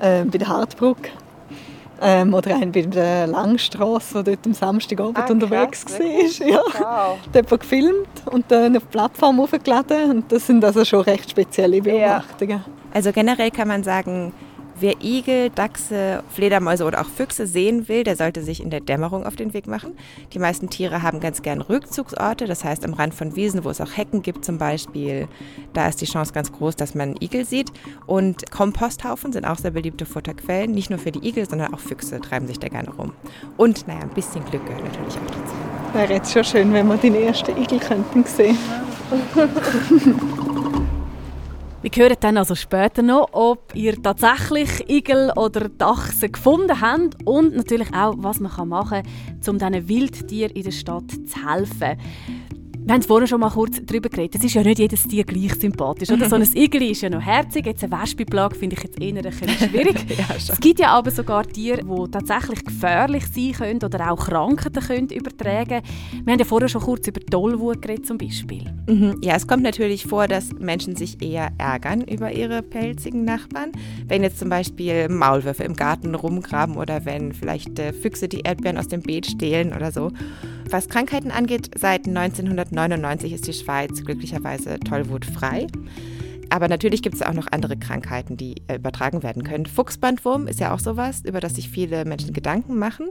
äh, 0.00 0.24
bei 0.24 0.38
der 0.38 0.48
Hartbrücke 0.48 1.10
ähm, 2.00 2.34
oder 2.34 2.54
einen 2.56 2.72
bei 2.72 2.82
der 2.82 3.26
Langstrasse, 3.26 4.22
der 4.22 4.36
dort 4.36 4.46
am 4.46 4.54
Samstagabend 4.54 5.18
ah, 5.18 5.30
unterwegs 5.30 5.84
war. 5.86 6.06
Ja. 6.46 6.60
Wow. 6.78 7.18
Da 7.32 7.38
hat 7.38 7.60
gefilmt 7.60 8.08
und 8.26 8.44
dann 8.48 8.76
auf 8.76 8.82
die 8.82 8.88
Plattform 8.88 9.38
hochgeladen. 9.38 10.10
Und 10.10 10.32
das 10.32 10.46
sind 10.46 10.64
also 10.64 10.84
schon 10.84 11.00
recht 11.00 11.30
spezielle 11.30 11.80
Beobachtungen. 11.80 12.58
Ja. 12.58 12.64
Also 12.92 13.12
generell 13.12 13.50
kann 13.50 13.68
man 13.68 13.82
sagen, 13.82 14.32
Wer 14.78 15.02
Igel, 15.02 15.48
Dachse, 15.48 16.22
Fledermäuse 16.28 16.84
oder 16.84 17.00
auch 17.00 17.08
Füchse 17.08 17.46
sehen 17.46 17.88
will, 17.88 18.04
der 18.04 18.14
sollte 18.14 18.42
sich 18.42 18.62
in 18.62 18.68
der 18.68 18.80
Dämmerung 18.80 19.24
auf 19.24 19.34
den 19.34 19.54
Weg 19.54 19.66
machen. 19.66 19.96
Die 20.34 20.38
meisten 20.38 20.68
Tiere 20.68 21.02
haben 21.02 21.18
ganz 21.20 21.40
gern 21.40 21.62
Rückzugsorte, 21.62 22.44
das 22.44 22.62
heißt 22.62 22.84
am 22.84 22.92
Rand 22.92 23.14
von 23.14 23.36
Wiesen, 23.36 23.64
wo 23.64 23.70
es 23.70 23.80
auch 23.80 23.96
Hecken 23.96 24.20
gibt 24.20 24.44
zum 24.44 24.58
Beispiel. 24.58 25.28
Da 25.72 25.88
ist 25.88 26.02
die 26.02 26.06
Chance 26.06 26.34
ganz 26.34 26.52
groß, 26.52 26.76
dass 26.76 26.94
man 26.94 27.16
Igel 27.20 27.46
sieht. 27.46 27.72
Und 28.04 28.50
Komposthaufen 28.50 29.32
sind 29.32 29.46
auch 29.46 29.56
sehr 29.56 29.70
beliebte 29.70 30.04
Futterquellen. 30.04 30.72
Nicht 30.72 30.90
nur 30.90 30.98
für 30.98 31.10
die 31.10 31.26
Igel, 31.26 31.48
sondern 31.48 31.72
auch 31.72 31.80
Füchse 31.80 32.20
treiben 32.20 32.46
sich 32.46 32.58
da 32.58 32.68
gerne 32.68 32.90
rum. 32.90 33.12
Und 33.56 33.88
naja, 33.88 34.00
ein 34.00 34.10
bisschen 34.10 34.44
Glück 34.44 34.66
gehört 34.66 34.84
natürlich 34.84 35.14
auch 35.14 35.26
dazu. 35.26 35.54
Wäre 35.94 36.12
jetzt 36.12 36.32
schon 36.32 36.44
schön, 36.44 36.72
wenn 36.74 36.86
wir 36.86 36.98
den 36.98 37.14
ersten 37.14 37.56
Igel 37.56 37.78
könnten 37.78 38.24
sehen. 38.24 38.58
Wir 41.88 42.02
hören 42.02 42.16
dann 42.18 42.36
also 42.36 42.56
später 42.56 43.00
noch, 43.00 43.28
ob 43.30 43.72
ihr 43.76 44.02
tatsächlich 44.02 44.90
Igel 44.90 45.30
oder 45.36 45.68
Dachse 45.68 46.28
gefunden 46.28 46.80
habt 46.80 47.24
und 47.24 47.54
natürlich 47.54 47.94
auch, 47.94 48.14
was 48.16 48.40
man 48.40 48.68
machen 48.68 49.04
kann, 49.04 49.48
um 49.48 49.56
diesen 49.56 49.88
Wildtieren 49.88 50.50
in 50.56 50.64
der 50.64 50.72
Stadt 50.72 51.12
zu 51.12 51.48
helfen. 51.48 51.96
Wir 52.86 52.94
haben 52.94 53.02
vorhin 53.02 53.26
schon 53.26 53.40
mal 53.40 53.50
kurz 53.50 53.80
darüber 53.84 54.08
geredet. 54.08 54.36
Es 54.36 54.44
ist 54.44 54.54
ja 54.54 54.62
nicht 54.62 54.78
jedes 54.78 55.02
Tier 55.08 55.24
gleich 55.24 55.52
sympathisch. 55.56 56.08
Oder? 56.08 56.28
So 56.28 56.36
ein 56.36 56.42
Igel 56.54 56.82
ist 56.82 57.02
ja 57.02 57.10
noch 57.10 57.20
herzig. 57.20 57.66
Jetzt 57.66 57.82
eine 57.82 58.00
Wespenplage 58.00 58.54
finde 58.54 58.76
ich 58.76 58.82
jetzt 58.84 59.02
eher 59.02 59.16
ein 59.16 59.22
bisschen 59.22 59.48
schwierig. 59.70 59.96
ja, 60.16 60.26
es 60.36 60.60
gibt 60.60 60.78
ja 60.78 60.90
aber 60.90 61.10
sogar 61.10 61.44
Tiere, 61.48 61.82
die 61.82 62.10
tatsächlich 62.12 62.64
gefährlich 62.64 63.26
sein 63.26 63.52
können 63.54 63.82
oder 63.82 64.12
auch 64.12 64.28
Krankheiten 64.28 64.80
können 64.80 65.08
übertragen 65.08 65.82
Wir 66.24 66.32
haben 66.32 66.38
ja 66.38 66.44
vorhin 66.44 66.68
schon 66.68 66.80
kurz 66.80 67.08
über 67.08 67.20
Tollwut 67.22 67.82
geredet 67.82 68.06
zum 68.06 68.18
Beispiel. 68.18 68.62
Mhm. 68.86 69.18
Ja, 69.20 69.34
es 69.34 69.48
kommt 69.48 69.64
natürlich 69.64 70.06
vor, 70.06 70.28
dass 70.28 70.52
Menschen 70.52 70.94
sich 70.94 71.20
eher 71.20 71.50
ärgern 71.58 72.02
über 72.02 72.30
ihre 72.30 72.62
pelzigen 72.62 73.24
Nachbarn. 73.24 73.72
Wenn 74.06 74.22
jetzt 74.22 74.38
zum 74.38 74.48
Beispiel 74.48 75.08
Maulwürfe 75.08 75.64
im 75.64 75.74
Garten 75.74 76.14
rumgraben 76.14 76.76
oder 76.76 77.04
wenn 77.04 77.32
vielleicht 77.32 77.80
äh, 77.80 77.92
Füchse 77.92 78.28
die 78.28 78.42
Erdbeeren 78.42 78.78
aus 78.78 78.86
dem 78.86 79.02
Beet 79.02 79.26
stehlen 79.26 79.72
oder 79.72 79.90
so. 79.90 80.12
Was 80.68 80.88
Krankheiten 80.88 81.30
angeht, 81.30 81.70
seit 81.78 82.08
1999 82.08 83.32
ist 83.32 83.46
die 83.46 83.52
Schweiz 83.52 84.04
glücklicherweise 84.04 84.80
tollwutfrei. 84.80 85.68
Aber 86.50 86.68
natürlich 86.68 87.02
gibt 87.02 87.14
es 87.14 87.22
auch 87.22 87.32
noch 87.32 87.48
andere 87.50 87.76
Krankheiten, 87.76 88.36
die 88.36 88.62
äh, 88.68 88.76
übertragen 88.76 89.22
werden 89.22 89.42
können. 89.42 89.66
Fuchsbandwurm 89.66 90.46
ist 90.46 90.60
ja 90.60 90.72
auch 90.74 90.78
sowas, 90.78 91.22
über 91.24 91.40
das 91.40 91.56
sich 91.56 91.68
viele 91.68 92.04
Menschen 92.04 92.32
Gedanken 92.32 92.78
machen. 92.78 93.08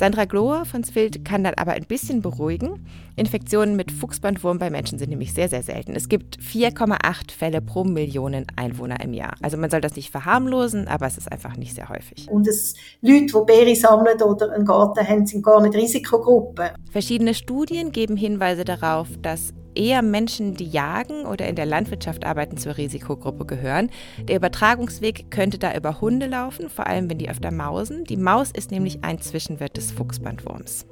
Sandra 0.00 0.24
Glohr 0.24 0.64
von 0.64 0.82
Swild 0.82 1.26
kann 1.26 1.44
dann 1.44 1.52
aber 1.58 1.72
ein 1.72 1.84
bisschen 1.84 2.22
beruhigen. 2.22 2.86
Infektionen 3.16 3.76
mit 3.76 3.92
Fuchsbandwurm 3.92 4.58
bei 4.58 4.70
Menschen 4.70 4.98
sind 4.98 5.10
nämlich 5.10 5.34
sehr, 5.34 5.50
sehr 5.50 5.62
selten. 5.62 5.94
Es 5.94 6.08
gibt 6.08 6.38
4,8 6.38 7.30
Fälle 7.30 7.60
pro 7.60 7.84
Millionen 7.84 8.46
Einwohner 8.56 8.98
im 9.02 9.12
Jahr. 9.12 9.34
Also 9.42 9.58
man 9.58 9.68
soll 9.68 9.82
das 9.82 9.96
nicht 9.96 10.10
verharmlosen, 10.10 10.88
aber 10.88 11.06
es 11.06 11.18
ist 11.18 11.30
einfach 11.30 11.54
nicht 11.58 11.74
sehr 11.74 11.90
häufig. 11.90 12.30
Und 12.30 12.48
es 12.48 12.76
Leute, 13.02 13.26
die 13.26 13.44
Beere 13.44 13.76
sammeln 13.76 14.22
oder 14.22 14.50
einen 14.52 14.64
Garten 14.64 15.06
haben, 15.06 15.26
sind 15.26 15.42
gar 15.42 15.60
nicht 15.60 15.74
Risikogruppen. 15.74 16.70
Verschiedene 16.90 17.34
Studien 17.34 17.92
geben 17.92 18.16
Hinweise 18.16 18.64
darauf, 18.64 19.08
dass 19.20 19.52
eher 19.74 20.02
Menschen, 20.02 20.54
die 20.54 20.68
jagen 20.68 21.26
oder 21.26 21.48
in 21.48 21.56
der 21.56 21.66
Landwirtschaft 21.66 22.24
arbeiten, 22.24 22.56
zur 22.56 22.76
Risikogruppe 22.76 23.46
gehören. 23.46 23.90
Der 24.22 24.36
Übertragungsweg 24.36 25.30
könnte 25.30 25.58
da 25.58 25.74
über 25.74 26.00
Hunde 26.00 26.26
laufen, 26.26 26.68
vor 26.68 26.86
allem 26.86 27.10
wenn 27.10 27.18
die 27.18 27.30
öfter 27.30 27.50
mausen. 27.50 28.04
Die 28.04 28.16
Maus 28.16 28.50
ist 28.50 28.70
nämlich 28.70 29.02
ein 29.02 29.20
Zwischenwirt 29.20 29.76
des 29.76 29.92
Fuchsbandwurms. 29.92 30.86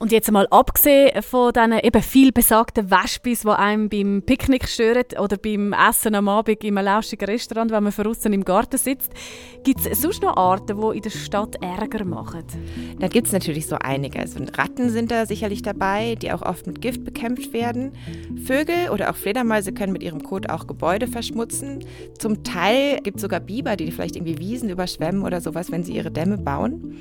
Und 0.00 0.12
jetzt 0.12 0.30
mal 0.30 0.46
abgesehen 0.50 1.22
von 1.22 1.52
diesen 1.52 1.72
eben 1.80 2.02
viel 2.02 2.30
besagten 2.30 2.88
Wespis, 2.88 3.40
die 3.40 3.48
einem 3.48 3.88
beim 3.88 4.22
Picknick 4.24 4.68
stören 4.68 5.04
oder 5.18 5.36
beim 5.36 5.72
Essen 5.72 6.14
am 6.14 6.28
Abend 6.28 6.62
in 6.62 6.78
einem 6.78 6.86
lauschigen 6.86 7.26
Restaurant, 7.26 7.72
wenn 7.72 7.82
man 7.82 7.92
draußen 7.92 8.32
im 8.32 8.44
Garten 8.44 8.78
sitzt, 8.78 9.10
gibt 9.64 9.84
es 9.84 10.00
sonst 10.00 10.22
noch 10.22 10.36
Arten, 10.36 10.80
die 10.80 10.96
in 10.98 11.02
der 11.02 11.10
Stadt 11.10 11.56
Ärger 11.60 12.04
machen? 12.04 12.44
Da 13.00 13.08
gibt 13.08 13.26
es 13.26 13.32
natürlich 13.32 13.66
so 13.66 13.76
einige. 13.80 14.20
Also 14.20 14.38
Ratten 14.56 14.90
sind 14.90 15.10
da 15.10 15.26
sicherlich 15.26 15.62
dabei, 15.62 16.14
die 16.14 16.30
auch 16.30 16.42
oft 16.42 16.68
mit 16.68 16.80
Gift 16.80 17.04
bekämpft 17.04 17.52
werden. 17.52 17.92
Vögel 18.44 18.90
oder 18.92 19.10
auch 19.10 19.16
Fledermäuse 19.16 19.72
können 19.72 19.92
mit 19.92 20.04
ihrem 20.04 20.22
Kot 20.22 20.48
auch 20.48 20.68
Gebäude 20.68 21.08
verschmutzen. 21.08 21.84
Zum 22.18 22.44
Teil 22.44 23.00
gibt 23.02 23.16
es 23.16 23.22
sogar 23.22 23.40
Biber, 23.40 23.74
die 23.74 23.90
vielleicht 23.90 24.14
irgendwie 24.14 24.38
Wiesen 24.38 24.70
überschwemmen 24.70 25.24
oder 25.24 25.40
sowas, 25.40 25.72
wenn 25.72 25.82
sie 25.82 25.94
ihre 25.94 26.12
Dämme 26.12 26.38
bauen. 26.38 26.98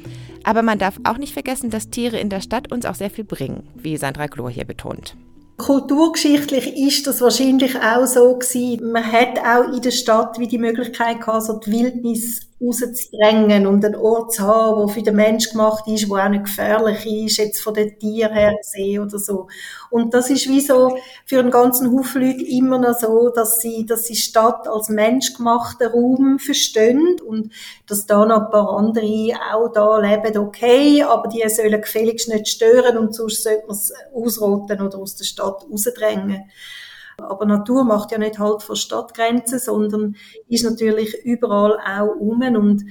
Aber 0.47 0.61
man 0.61 0.79
darf 0.79 0.97
auch 1.03 1.17
nicht 1.17 1.33
vergessen, 1.33 1.71
dass 1.71 1.89
Tiere 1.89 2.17
in 2.17 2.29
der 2.29 2.39
Stadt 2.39 2.71
uns 2.71 2.85
auch 2.85 2.95
sehr 2.95 3.09
viel 3.09 3.25
bringen, 3.25 3.67
wie 3.75 3.97
Sandra 3.97 4.27
Glor 4.27 4.49
hier 4.49 4.63
betont. 4.63 5.17
Kulturgeschichtlich 5.57 6.77
ist 6.77 7.05
das 7.05 7.19
wahrscheinlich 7.19 7.75
auch 7.75 8.05
so 8.05 8.33
gewesen. 8.37 8.93
Man 8.93 9.11
hat 9.11 9.39
auch 9.39 9.73
in 9.73 9.81
der 9.81 9.91
Stadt 9.91 10.39
wie 10.39 10.47
die 10.47 10.57
Möglichkeit 10.57 11.19
gehabt, 11.19 11.43
so 11.43 11.59
die 11.59 11.71
Wildnis 11.73 12.46
rauszudrängen 12.61 13.67
und 13.67 13.85
einen 13.85 13.95
Ort 13.95 14.33
zu 14.33 14.43
haben, 14.43 14.79
der 14.79 14.87
für 14.95 15.01
den 15.03 15.15
Mensch 15.15 15.49
gemacht 15.51 15.87
ist, 15.87 16.09
der 16.09 16.25
auch 16.25 16.29
nicht 16.29 16.45
gefährlich 16.45 17.05
ist, 17.05 17.37
jetzt 17.37 17.61
von 17.61 17.73
den 17.73 17.97
Tieren 17.99 18.33
her 18.33 18.55
gesehen 18.55 19.03
oder 19.03 19.19
so. 19.19 19.47
Und 19.89 20.13
das 20.13 20.29
ist 20.29 20.47
wie 20.47 20.61
so 20.61 20.97
für 21.25 21.39
einen 21.39 21.51
ganzen 21.51 21.91
Haufen 21.95 22.21
Leute 22.21 22.43
immer 22.43 22.79
noch 22.79 22.97
so, 22.99 23.29
dass 23.29 23.61
sie, 23.61 23.85
dass 23.85 24.05
sie 24.05 24.15
Stadt 24.15 24.67
als 24.67 24.89
menschgemachten 24.89 25.87
Raum 25.87 26.39
verstehen 26.39 27.17
und 27.25 27.53
dass 27.87 28.05
da 28.05 28.25
noch 28.25 28.45
ein 28.45 28.51
paar 28.51 28.77
andere 28.77 29.33
auch 29.53 29.71
da 29.71 29.99
leben, 29.99 30.37
okay, 30.37 31.03
aber 31.03 31.27
die 31.29 31.47
sollen 31.49 31.81
gefälligst 31.81 32.29
nicht 32.29 32.47
stören 32.47 32.97
und 32.97 33.13
sonst 33.13 33.43
sollte 33.43 33.67
man 33.67 33.75
es 33.75 33.93
ausroten 34.13 34.81
oder 34.81 34.97
aus 34.97 35.15
der 35.15 35.25
Stadt 35.25 35.65
rausdrängen. 35.71 36.45
Aber 37.19 37.45
Natur 37.45 37.83
macht 37.83 38.11
ja 38.11 38.19
nicht 38.19 38.37
halt 38.37 38.61
vor 38.61 38.75
Stadtgrenzen, 38.75 39.59
sondern 39.59 40.15
ist 40.47 40.63
natürlich 40.63 41.15
überall 41.25 41.79
auch 41.79 42.15
um 42.15 42.41
und 42.55 42.85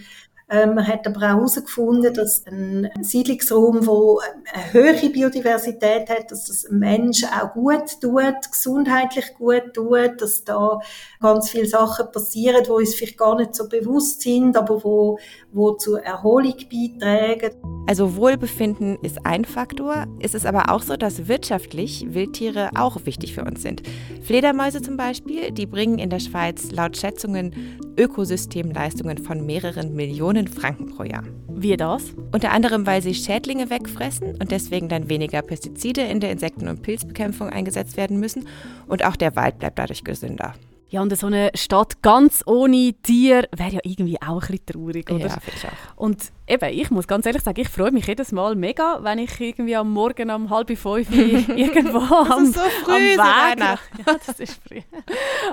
man 0.49 0.87
hat 0.87 1.05
aber 1.09 1.19
auch 1.19 1.23
herausgefunden, 1.23 2.15
dass 2.15 2.45
ein 2.47 2.89
Siedlungsraum, 3.01 3.85
wo 3.85 4.21
eine 4.53 4.73
höhere 4.73 5.11
Biodiversität 5.11 6.09
hat, 6.09 6.31
dass 6.31 6.45
das 6.45 6.69
Menschen 6.71 7.29
auch 7.29 7.53
gut 7.53 8.01
tut, 8.01 8.53
gesundheitlich 8.53 9.35
gut 9.35 9.75
tut, 9.75 10.21
dass 10.21 10.45
da 10.45 10.79
ganz 11.21 11.51
viele 11.51 11.67
Sachen 11.67 12.13
passieren, 12.13 12.65
wo 12.69 12.75
uns 12.75 12.95
vielleicht 12.95 13.19
gar 13.19 13.37
nicht 13.37 13.57
so 13.57 13.69
bewusst 13.69 14.21
sind, 14.21 14.57
aber 14.57 14.85
wo, 14.85 15.19
wo 15.51 15.73
zur 15.73 16.01
Erholung 16.03 16.55
beitragen. 16.71 17.51
Also 17.89 18.15
Wohlbefinden 18.15 18.99
ist 19.03 19.27
ein 19.27 19.45
Faktor. 19.45 20.07
Es 20.21 20.35
ist 20.35 20.47
aber 20.47 20.71
auch 20.71 20.83
so, 20.83 20.97
dass 20.97 21.27
wirtschaftlich 21.27 22.07
Wildtiere 22.15 22.71
auch 22.77 23.05
wichtig 23.05 23.35
für 23.35 23.45
uns 23.45 23.63
sind. 23.63 23.83
Fledermäuse 24.23 24.81
zum 24.81 24.97
Beispiel, 24.97 25.51
die 25.51 25.67
bringen 25.67 25.99
in 25.99 26.11
der 26.11 26.21
Schweiz 26.21 26.71
laut 26.71 26.97
Schätzungen 26.97 27.53
Ökosystemleistungen 27.99 29.19
von 29.19 29.45
mehreren 29.47 29.95
Millionen 29.95 30.36
Franken 30.47 30.95
pro 30.95 31.05
Jahr. 31.05 31.25
Wie 31.49 31.77
das? 31.77 32.15
Unter 32.33 32.53
anderem, 32.53 32.87
weil 32.87 33.01
sie 33.01 33.15
Schädlinge 33.15 33.71
wegfressen 33.71 34.37
und 34.39 34.51
deswegen 34.51 34.89
dann 34.89 35.09
weniger 35.09 35.41
Pestizide 35.41 36.03
in 36.03 36.21
der 36.21 36.31
Insekten- 36.31 36.69
und 36.69 36.83
Pilzbekämpfung 36.83 37.49
eingesetzt 37.49 37.97
werden 37.97 38.21
müssen 38.21 38.47
und 38.87 39.05
auch 39.05 39.17
der 39.17 39.37
Wald 39.37 39.59
bleibt 39.59 39.79
dadurch 39.79 40.05
gesünder. 40.05 40.55
Ja, 40.89 41.03
und 41.03 41.17
so 41.19 41.27
eine 41.27 41.51
Stadt 41.55 42.01
ganz 42.01 42.45
ohne 42.47 42.95
Tier 43.03 43.49
wäre 43.57 43.73
ja 43.73 43.81
irgendwie 43.83 44.23
auch 44.23 44.35
ein 44.35 44.39
bisschen 44.39 44.67
traurig, 44.67 45.11
oder? 45.11 45.27
Ja, 45.27 45.37
ich 45.45 45.65
auch. 45.67 46.01
Und 46.01 46.31
eben, 46.47 46.73
ich 46.73 46.91
muss 46.93 47.09
ganz 47.09 47.27
ehrlich 47.27 47.43
sagen, 47.43 47.61
ich 47.61 47.69
freue 47.69 47.91
mich 47.91 48.07
jedes 48.07 48.31
Mal 48.31 48.55
mega, 48.55 49.01
wenn 49.03 49.19
ich 49.19 49.41
irgendwie 49.41 49.75
am 49.75 49.93
Morgen 49.93 50.31
um 50.31 50.49
halb 50.49 50.69
fünf 50.79 51.11
irgendwo 51.49 51.99
am, 51.99 52.47
so 52.47 52.61
früh, 52.85 53.19
am 53.19 53.59
Weg... 53.59 53.79
Ja, 54.07 54.17
das 54.25 54.39
ist 54.39 54.61
früh. 54.63 54.81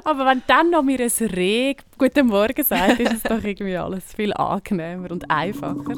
Aber 0.03 0.23
wenn 0.27 0.43
dann 0.45 0.69
noch 0.69 0.83
mir 0.83 0.99
ein 0.99 1.27
Reh 1.29 1.75
«Guten 1.97 2.27
Morgen» 2.27 2.63
sagt, 2.63 2.99
ist 2.99 3.13
es 3.13 3.23
doch 3.23 3.43
irgendwie 3.43 3.77
alles 3.77 4.13
viel 4.13 4.33
angenehmer 4.33 5.09
und 5.09 5.29
einfacher. 5.31 5.95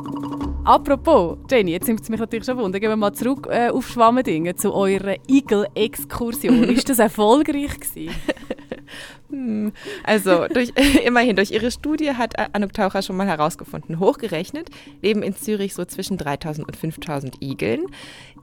Apropos, 0.63 1.37
Jenny, 1.51 1.71
jetzt 1.71 1.87
nimmt 1.87 2.01
es 2.01 2.09
mich 2.09 2.21
natürlich 2.21 2.45
schon 2.45 2.57
wunder, 2.57 2.79
gehen 2.79 2.89
wir 2.89 2.95
mal 2.95 3.13
zurück 3.13 3.47
äh, 3.51 3.69
auf 3.69 3.85
Schwammendingen, 3.89 4.55
zu 4.55 4.73
eurer 4.73 5.15
Igel-Exkursion. 5.27 6.63
ist 6.69 6.87
das 6.87 6.99
erfolgreich 6.99 7.77
gewesen? 7.81 8.15
Hm, 9.35 9.73
Also 10.03 10.47
durch, 10.47 10.71
immerhin 11.05 11.35
durch 11.35 11.51
ihre 11.51 11.69
Studie 11.69 12.11
hat 12.11 12.33
Anouk 12.55 12.73
Taucher 12.73 13.01
schon 13.01 13.17
mal 13.17 13.27
herausgefunden, 13.27 13.99
hochgerechnet, 13.99 14.69
leben 15.01 15.21
in 15.23 15.35
Zürich 15.35 15.73
so 15.73 15.83
zwischen 15.85 16.17
3000 16.17 16.65
und 16.67 16.75
5000 16.75 17.41
Igeln. 17.41 17.85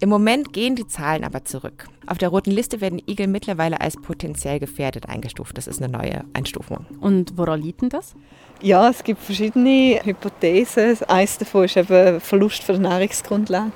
Im 0.01 0.09
Moment 0.09 0.53
gehen 0.53 0.77
die 0.77 0.87
Zahlen 0.87 1.25
aber 1.25 1.45
zurück. 1.45 1.87
Auf 2.07 2.19
der 2.19 2.29
roten 2.29 2.51
Liste 2.51 2.81
werden 2.81 3.01
Igel 3.07 3.27
mittlerweile 3.27 3.81
als 3.81 3.97
potenziell 3.97 4.59
gefährdet 4.59 5.09
eingestuft. 5.09 5.57
Das 5.57 5.67
ist 5.67 5.83
eine 5.83 5.91
neue 5.93 6.25
Einstufung. 6.35 6.87
Und 7.01 7.39
woran 7.39 7.63
liegt 7.63 7.83
denn 7.83 7.89
das? 7.89 8.15
Ja, 8.61 8.91
es 8.91 9.03
gibt 9.03 9.21
verschiedene 9.21 10.01
Hypothesen. 10.05 10.97
Eines 11.09 11.39
davon 11.39 11.65
ist 11.65 11.77
eben 11.77 12.21
Verlust 12.21 12.63
von 12.65 12.81
der 12.81 12.91
Nahrungsgrundlage. 12.91 13.73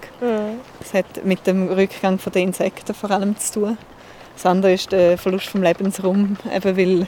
Das 0.80 0.94
hat 0.94 1.24
mit 1.24 1.46
dem 1.46 1.68
Rückgang 1.68 2.18
der 2.34 2.42
Insekten 2.42 2.94
vor 2.94 3.10
allem 3.10 3.36
zu 3.38 3.60
tun. 3.60 3.78
Das 4.36 4.44
andere 4.46 4.74
ist 4.74 4.92
der 4.92 5.16
Verlust 5.16 5.46
vom 5.48 5.62
Lebensraum, 5.62 6.36
eben 6.54 6.76
weil 6.76 7.06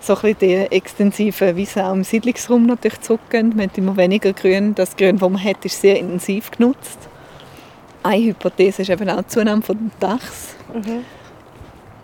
so 0.00 0.16
ein 0.16 0.36
die 0.40 0.54
extensiven 0.54 1.56
Wiesen 1.56 1.82
auch 1.82 1.94
im 1.94 2.04
Siedlungsraum 2.04 2.66
natürlich 2.66 3.00
zurückgehen. 3.00 3.52
Man 3.56 3.68
hat 3.68 3.78
immer 3.78 3.96
weniger 3.96 4.32
Grün. 4.32 4.74
Das 4.74 4.96
Grün, 4.96 5.18
das 5.18 5.30
man 5.30 5.42
hat, 5.42 5.64
ist 5.64 5.80
sehr 5.80 5.98
intensiv 5.98 6.50
genutzt. 6.50 6.98
Eine 8.02 8.24
Hypothese 8.24 8.82
ist 8.82 8.90
eben 8.90 9.08
auch 9.08 9.22
die 9.22 9.28
Zunahme 9.28 9.62
von 9.62 9.90
Dachs. 10.00 10.56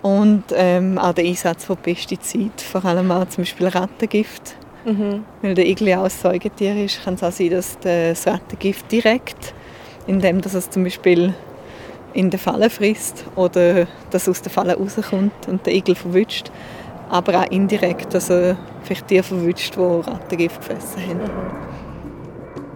Und 0.03 0.45
ähm, 0.55 0.97
auch 0.99 1.13
der 1.13 1.27
Einsatz 1.27 1.67
von 1.67 1.77
Pestiziden, 1.77 2.53
vor 2.57 2.85
allem 2.87 3.11
auch 3.11 3.29
zum 3.29 3.43
Beispiel 3.43 3.67
Rattengift. 3.67 4.57
Weil 5.43 5.55
der 5.55 5.67
Igel 5.67 5.89
ja 5.89 6.01
auch 6.01 6.05
ein 6.05 6.11
Säugetier 6.11 6.83
ist, 6.83 7.05
kann 7.05 7.15
es 7.15 7.23
auch 7.23 7.33
sein, 7.33 7.51
dass 7.51 7.77
das 7.81 8.27
Rattengift 8.27 8.91
direkt, 8.91 9.53
indem 10.07 10.41
dass 10.41 10.55
es 10.55 10.71
zum 10.71 10.85
Beispiel 10.85 11.35
in 12.13 12.31
der 12.31 12.39
Falle 12.39 12.71
frisst 12.71 13.25
oder 13.37 13.87
dass 14.11 14.29
aus 14.29 14.43
der 14.43 14.51
Falle 14.51 14.77
rauskommt 14.77 15.49
und 15.49 15.67
der 15.67 15.75
Igel 15.75 15.95
verwünscht. 15.95 16.51
Aber 17.09 17.41
auch 17.41 17.51
indirekt, 17.51 18.15
dass 18.15 18.31
er 18.31 18.57
vielleicht 18.83 19.09
Tiere 19.09 19.25
verwünscht, 19.25 19.77
die 19.77 19.81
Rattengift 19.81 20.61
gefressen 20.61 21.03
haben. 21.09 21.71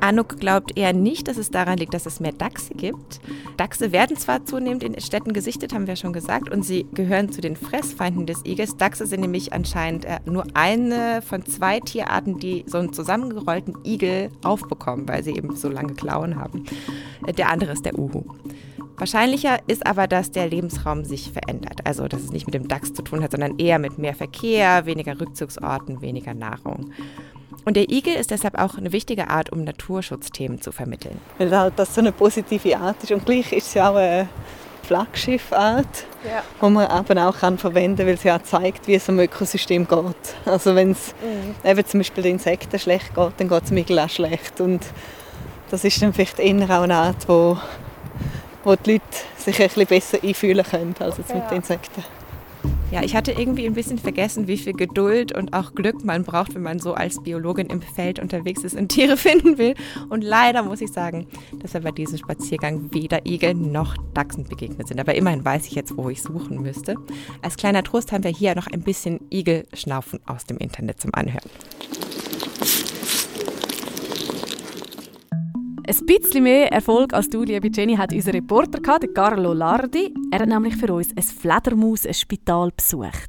Anouk 0.05 0.39
glaubt 0.39 0.77
eher 0.77 0.93
nicht, 0.93 1.29
dass 1.29 1.39
es 1.39 1.51
daran 1.51 1.79
liegt, 1.79 1.95
dass 1.95 2.05
es 2.05 2.21
mehr 2.21 2.33
Dachse 2.33 2.75
gibt. 2.75 3.21
Dachse 3.57 3.91
werden 3.91 4.19
zwar 4.19 4.45
zunehmend 4.45 4.83
in 4.83 5.01
Städten 5.01 5.33
gesichtet, 5.33 5.73
haben 5.73 5.87
wir 5.87 5.97
schon 5.97 6.13
gesagt, 6.13 6.51
und 6.51 6.63
sie 6.63 6.85
gehören 6.93 7.33
zu 7.33 7.41
den 7.41 7.57
Fressfeinden 7.57 8.27
des 8.27 8.45
Igels. 8.45 8.77
Dachse 8.77 9.07
sind 9.07 9.21
nämlich 9.21 9.55
anscheinend 9.55 10.05
äh, 10.05 10.19
nur 10.27 10.45
eine 10.53 11.23
von 11.23 11.47
zwei 11.47 11.81
Tierarten, 11.81 12.39
die 12.39 12.65
so 12.67 12.77
einen 12.77 12.93
zusammengerollten 12.93 13.77
Igel 13.83 14.29
aufbekommen, 14.43 15.09
weil 15.09 15.25
sie 15.25 15.35
eben 15.37 15.57
so 15.57 15.71
lange 15.71 15.95
Klauen 15.95 16.37
haben. 16.37 16.67
Äh, 17.27 17.33
Der 17.33 17.49
andere 17.49 17.73
ist 17.73 17.87
der 17.87 17.99
Uhu. 17.99 18.25
Wahrscheinlicher 19.05 19.59
ist 19.67 19.87
aber, 19.87 20.07
dass 20.07 20.31
der 20.31 20.49
Lebensraum 20.49 21.05
sich 21.05 21.31
verändert. 21.31 21.81
Also, 21.85 22.09
dass 22.09 22.23
es 22.23 22.31
nicht 22.33 22.47
mit 22.47 22.55
dem 22.55 22.69
Dachs 22.69 22.95
zu 22.95 23.03
tun 23.03 23.23
hat, 23.23 23.33
sondern 23.33 23.59
eher 23.59 23.79
mit 23.79 23.99
mehr 23.99 24.15
Verkehr, 24.15 24.87
weniger 24.87 25.21
Rückzugsorten, 25.21 26.01
weniger 26.01 26.33
Nahrung. 26.33 26.91
Und 27.67 27.77
der 27.77 27.91
Igel 27.91 28.15
ist 28.15 28.31
deshalb 28.31 28.59
auch 28.59 28.79
eine 28.79 28.93
wichtige 28.93 29.29
Art, 29.29 29.53
um 29.53 29.63
Naturschutzthemen 29.65 30.63
zu 30.63 30.73
vermitteln. 30.73 31.21
Weil 31.37 31.55
halt 31.55 31.75
das 31.77 31.95
so 31.95 32.01
eine 32.01 32.13
positive 32.13 32.79
Art 32.79 33.03
ist. 33.03 33.13
Und 33.13 33.27
gleich 33.27 33.53
ist 33.53 33.67
es 33.67 33.75
ja 33.75 33.91
auch 33.91 33.97
eine 33.97 34.27
Flaggschiffart, 34.85 36.07
Ja. 36.27 36.43
die 36.67 36.71
man 36.73 36.89
eben 37.07 37.19
auch 37.19 37.37
kann 37.37 37.59
verwenden 37.59 37.99
kann, 37.99 38.07
weil 38.07 38.17
sie 38.17 38.31
auch 38.33 38.43
zeigt, 38.43 38.89
wie 38.89 38.95
es 38.95 39.07
im 39.11 39.19
Ökosystem 39.19 39.87
geht. 39.87 40.35
Also 40.47 40.75
wenn 40.75 40.93
es 40.93 41.15
eben 41.63 41.85
zum 41.85 42.01
Beispiel 42.01 42.23
den 42.23 42.33
Insekten 42.37 42.79
schlecht 42.79 43.15
geht, 43.15 43.33
dann 43.37 43.49
geht 43.51 43.63
es 43.65 43.69
dem 43.69 43.77
Igel 43.77 43.99
auch 43.99 44.09
schlecht. 44.09 44.63
Und 44.63 44.81
das 45.71 45.85
ist 45.85 46.01
dann 46.01 46.15
vielleicht 46.15 46.39
eher 46.39 46.55
auch 46.71 46.85
eine 46.85 46.95
Art, 46.95 47.29
wo, 47.29 47.59
wo 48.65 48.77
die 48.77 48.93
Leute 48.93 49.05
sich 49.37 49.61
ein 49.61 49.69
bisschen 49.69 49.87
besser 49.87 50.19
einfühlen 50.23 50.65
können 50.65 50.95
als 50.99 51.19
jetzt 51.19 51.35
mit 51.35 51.51
den 51.51 51.59
Insekten. 51.59 52.05
Ja, 52.91 53.03
ich 53.03 53.17
hatte 53.17 53.33
irgendwie 53.33 53.67
ein 53.67 53.75
bisschen 53.75 53.99
vergessen, 53.99 54.47
wie 54.47 54.57
viel 54.57 54.73
Geduld 54.73 55.37
und 55.37 55.53
auch 55.53 55.75
Glück 55.75 56.05
man 56.05 56.23
braucht, 56.23 56.55
wenn 56.55 56.63
man 56.63 56.79
so 56.79 56.95
als 56.95 57.21
Biologin 57.21 57.67
im 57.67 57.83
Feld 57.83 58.21
unterwegs 58.21 58.63
ist 58.63 58.77
und 58.77 58.89
Tiere 58.91 59.17
finden 59.17 59.59
will. 59.59 59.75
Und 60.11 60.23
leider 60.23 60.63
muss 60.63 60.81
ich 60.81 60.93
sagen, 60.93 61.27
dass 61.61 61.75
wir 61.75 61.81
bei 61.81 61.91
diesem 61.91 62.19
Spaziergang 62.19 62.93
weder 62.93 63.27
Igel 63.27 63.55
noch 63.55 63.97
Dachsen 64.15 64.45
begegnet 64.45 64.87
sind. 64.87 65.01
Aber 65.01 65.15
immerhin 65.15 65.45
weiß 65.45 65.67
ich 65.67 65.73
jetzt, 65.73 65.97
wo 65.97 66.09
ich 66.09 66.23
suchen 66.23 66.63
müsste. 66.63 66.95
Als 67.43 67.57
kleiner 67.57 67.83
Trost 67.83 68.13
haben 68.13 68.23
wir 68.23 68.31
hier 68.31 68.55
noch 68.55 68.69
ein 68.69 68.83
bisschen 68.83 69.21
Igelschnaufen 69.29 70.21
aus 70.27 70.45
dem 70.47 70.59
Internet 70.59 71.01
zum 71.01 71.13
Anhören. 71.15 71.51
Ein 75.87 76.07
bisschen 76.07 76.43
mehr 76.45 76.73
Erfolg 76.73 77.13
als 77.13 77.29
du, 77.29 77.43
liebe 77.43 77.69
Jenny, 77.71 77.95
hat 77.97 78.11
unser 78.11 78.33
Reporter 78.33 78.81
gehabt, 78.81 79.15
Carlo 79.15 79.53
Lardi. 79.53 80.15
Er 80.31 80.41
hat 80.41 80.49
nämlich 80.49 80.77
für 80.77 80.91
uns 80.95 81.11
ein 81.15 81.23
Fledermaus-Spital 81.23 82.71
besucht. 82.75 83.29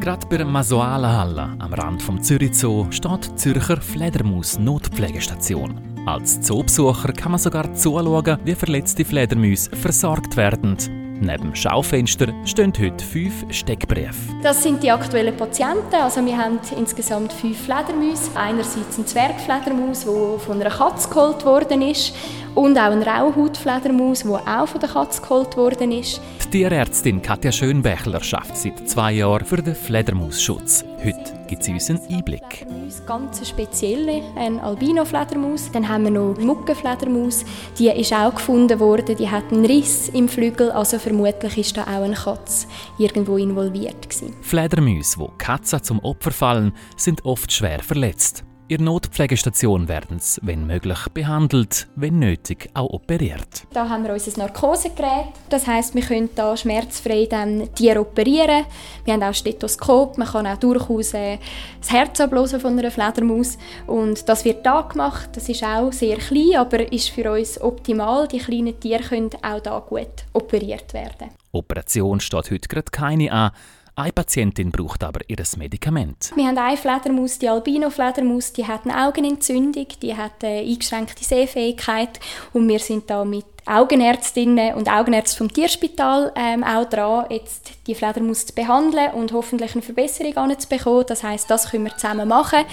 Gerade 0.00 0.26
bei 0.28 0.38
der 0.38 0.46
Masoala-Halle 0.46 1.56
am 1.58 1.74
Rand 1.74 2.02
vom 2.02 2.22
Zürich 2.22 2.54
Zoo 2.54 2.86
steht 2.90 3.26
die 3.26 3.34
Zürcher 3.34 3.76
Fledermaus-Notpflegestation. 3.82 5.78
Als 6.06 6.40
Zoobesucher 6.40 7.12
kann 7.12 7.32
man 7.32 7.40
sogar 7.40 7.74
zuschauen, 7.74 8.38
wie 8.44 8.54
verletzte 8.54 9.04
Fledermäuse 9.04 9.70
versorgt 9.76 10.38
werden. 10.38 10.78
Neben 11.20 11.42
dem 11.44 11.54
Schaufenster 11.54 12.26
stehen 12.44 12.72
heute 12.78 13.04
fünf 13.04 13.44
Steckbriefe. 13.50 14.34
Das 14.42 14.62
sind 14.62 14.82
die 14.82 14.90
aktuellen 14.90 15.36
Patienten. 15.36 15.94
Also 15.94 16.24
wir 16.26 16.36
haben 16.36 16.58
insgesamt 16.76 17.32
fünf 17.32 17.64
Fledermäuse. 17.64 18.30
Einerseits 18.34 18.98
ein 18.98 19.06
Zwergfledermaus, 19.06 20.04
der 20.04 20.38
von 20.40 20.60
einer 20.60 20.70
Katze 20.70 21.08
geholt 21.08 21.44
worden 21.44 21.82
ist. 21.82 22.14
Und 22.54 22.78
auch 22.78 22.92
ein 22.92 23.02
Rauhautfledermaus, 23.02 24.22
der 24.22 24.60
auch 24.60 24.68
von 24.68 24.80
der 24.80 24.88
Katze 24.88 25.20
geholt 25.20 25.56
worden 25.56 25.90
ist. 25.90 26.20
Die 26.44 26.50
Tierärztin 26.50 27.20
Katja 27.20 27.50
Schönbächler 27.50 28.22
schafft 28.22 28.56
seit 28.56 28.88
zwei 28.88 29.12
Jahren 29.12 29.44
für 29.44 29.60
den 29.60 29.74
Fledermausschutz. 29.74 30.84
Heute 31.04 31.44
gibt 31.48 31.64
sie 31.64 31.72
uns 31.72 31.90
einen 31.90 32.00
Einblick. 32.08 32.64
Ganz 33.06 33.46
spezielle, 33.48 34.22
ein 34.36 34.60
Albino-Fledermaus. 34.60 35.72
Dann 35.72 35.88
haben 35.88 36.04
wir 36.04 36.12
noch 36.12 36.34
die 36.34 36.44
Muckenfledermaus. 36.44 37.44
Die 37.76 37.88
ist 37.88 38.12
auch 38.12 38.34
gefunden 38.34 38.78
worden. 38.78 39.16
Die 39.16 39.28
hat 39.28 39.50
einen 39.50 39.66
Riss 39.66 40.08
im 40.10 40.28
Flügel, 40.28 40.70
also 40.70 41.00
vermutlich 41.00 41.58
ist 41.58 41.76
da 41.76 41.82
auch 41.82 42.04
eine 42.04 42.14
Katze 42.14 42.68
irgendwo 42.98 43.36
involviert 43.36 44.08
gewesen. 44.08 44.32
Fledermäuse, 44.42 45.18
wo 45.18 45.32
Katzen 45.38 45.82
zum 45.82 45.98
Opfer 46.00 46.30
fallen, 46.30 46.72
sind 46.96 47.24
oft 47.24 47.50
schwer 47.50 47.80
verletzt. 47.82 48.44
In 48.74 48.78
der 48.78 48.86
Notpflegestation 48.86 49.86
werden 49.86 50.18
sie, 50.18 50.40
wenn 50.42 50.66
möglich, 50.66 50.98
behandelt, 51.14 51.86
wenn 51.94 52.18
nötig 52.18 52.70
auch 52.74 52.90
operiert. 52.90 53.68
Da 53.72 53.88
haben 53.88 54.02
wir 54.02 54.12
unser 54.12 54.36
Narkosegerät. 54.36 55.28
Das 55.48 55.68
heißt, 55.68 55.94
wir 55.94 56.02
können 56.02 56.30
da 56.34 56.56
schmerzfrei 56.56 57.28
dann 57.30 57.72
Tiere 57.76 58.00
operieren. 58.00 58.64
Wir 59.04 59.14
haben 59.14 59.22
auch 59.22 59.32
Stethoskop. 59.32 60.18
Man 60.18 60.26
kann 60.26 60.48
auch 60.48 60.56
durchaus 60.56 61.14
äh, 61.14 61.38
das 61.78 61.92
Herz 61.92 62.20
ablösen 62.20 62.58
von 62.58 62.76
einer 62.76 62.90
Fledermaus. 62.90 63.58
Und 63.86 64.28
das 64.28 64.44
wird 64.44 64.66
da 64.66 64.80
gemacht. 64.80 65.28
Das 65.34 65.48
ist 65.48 65.62
auch 65.62 65.92
sehr 65.92 66.16
klein, 66.16 66.56
aber 66.56 66.92
ist 66.92 67.10
für 67.10 67.30
uns 67.30 67.60
optimal. 67.60 68.26
Die 68.26 68.38
kleinen 68.38 68.80
Tiere 68.80 69.04
können 69.04 69.30
auch 69.40 69.60
da 69.60 69.78
gut 69.78 70.24
operiert 70.32 70.92
werden. 70.94 71.28
Operation 71.52 72.18
steht 72.18 72.50
heute 72.50 72.66
gerade 72.66 72.90
keine 72.90 73.30
an. 73.30 73.52
Eine 73.96 74.12
Patientin 74.12 74.72
braucht 74.72 75.04
aber 75.04 75.20
ihr 75.28 75.36
Medikament. 75.56 76.32
Wir 76.34 76.48
haben 76.48 76.58
eine 76.58 76.76
Fledermaus, 76.76 77.38
die 77.38 77.48
Albino-Fledermaus, 77.48 78.52
die 78.52 78.66
hat 78.66 78.84
eine 78.84 79.06
Augenentzündung, 79.06 79.86
die 80.02 80.16
hat 80.16 80.42
eine 80.42 80.60
eingeschränkte 80.60 81.22
Sehfähigkeit 81.22 82.18
und 82.52 82.66
wir 82.66 82.80
sind 82.80 83.08
da 83.08 83.24
mit 83.24 83.46
Augenärztinnen 83.66 84.74
und 84.74 84.90
Augenärzten 84.90 85.46
vom 85.46 85.54
Tierspital 85.54 86.32
ähm, 86.34 86.64
auch 86.64 86.86
dran, 86.86 87.26
jetzt 87.30 87.70
die 87.86 87.94
Fledermaus 87.94 88.46
zu 88.46 88.54
behandeln 88.54 89.12
und 89.12 89.32
hoffentlich 89.32 89.74
eine 89.74 89.82
Verbesserung 89.82 90.36
anzubekommen. 90.36 91.06
Das 91.06 91.22
heißt, 91.22 91.48
das 91.48 91.70
können 91.70 91.84
wir 91.84 91.96
zusammen 91.96 92.28
machen. 92.28 92.64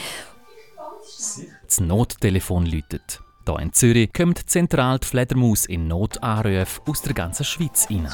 Das 0.97 1.79
Nottelefon 1.79 2.65
läutet. 2.65 3.21
Hier 3.45 3.59
in 3.59 3.73
Zürich 3.73 4.11
kommt 4.11 4.49
zentral 4.49 4.99
die 4.99 5.07
Fledermaus 5.07 5.65
in 5.65 5.87
Notanrufe 5.87 6.81
aus 6.87 7.01
der 7.03 7.13
ganzen 7.13 7.43
Schweiz 7.43 7.87
rein. 7.89 8.09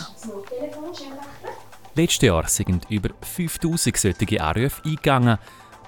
Letztes 1.97 2.27
Jahr 2.27 2.47
sind 2.47 2.85
über 2.91 3.09
5000 3.21 3.97
solche 3.97 4.39
Anrufe 4.39 4.83
eingegangen. 4.85 5.39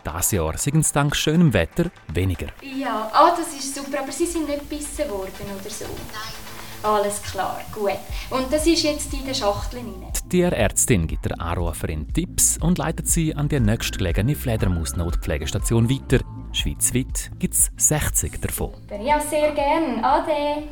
Dieses 0.04 0.32
Jahr 0.32 0.58
sind 0.58 0.78
es 0.78 0.92
dank 0.92 1.16
schönem 1.16 1.54
Wetter 1.54 1.92
weniger. 2.08 2.48
Ja, 2.64 3.12
ah, 3.14 3.36
das 3.38 3.54
ist 3.54 3.76
super, 3.76 4.00
aber 4.00 4.12
Sie 4.12 4.26
sind 4.26 4.48
nicht 4.48 4.62
gebissen 4.62 5.08
worden 5.08 5.46
oder 5.56 5.70
so? 5.70 5.86
Nein. 5.86 6.92
Alles 6.92 7.22
klar, 7.22 7.62
gut. 7.72 8.00
Und 8.32 8.52
das 8.52 8.66
ist 8.66 8.82
jetzt 8.82 9.14
in 9.14 9.24
den 9.24 9.36
Schachteln 9.36 9.86
rein. 10.02 10.12
Die 10.24 10.30
Tierärztin 10.30 11.06
gibt 11.06 11.26
der 11.26 11.40
Anruferin 11.40 12.12
Tipps 12.12 12.58
und 12.60 12.80
leitet 12.80 13.08
sie 13.08 13.36
an 13.36 13.48
die 13.48 13.60
nächstgelegene 13.60 14.34
Fledermaus-Notpflegestation 14.34 15.92
weiter. 15.92 16.24
Schweizweit 16.54 17.30
gibt 17.38 17.54
es 17.54 17.70
60 17.78 18.42
davon. 18.42 18.72
Ja, 19.00 19.20
sehr 19.20 19.52
gern. 19.52 20.04
Ade. 20.04 20.64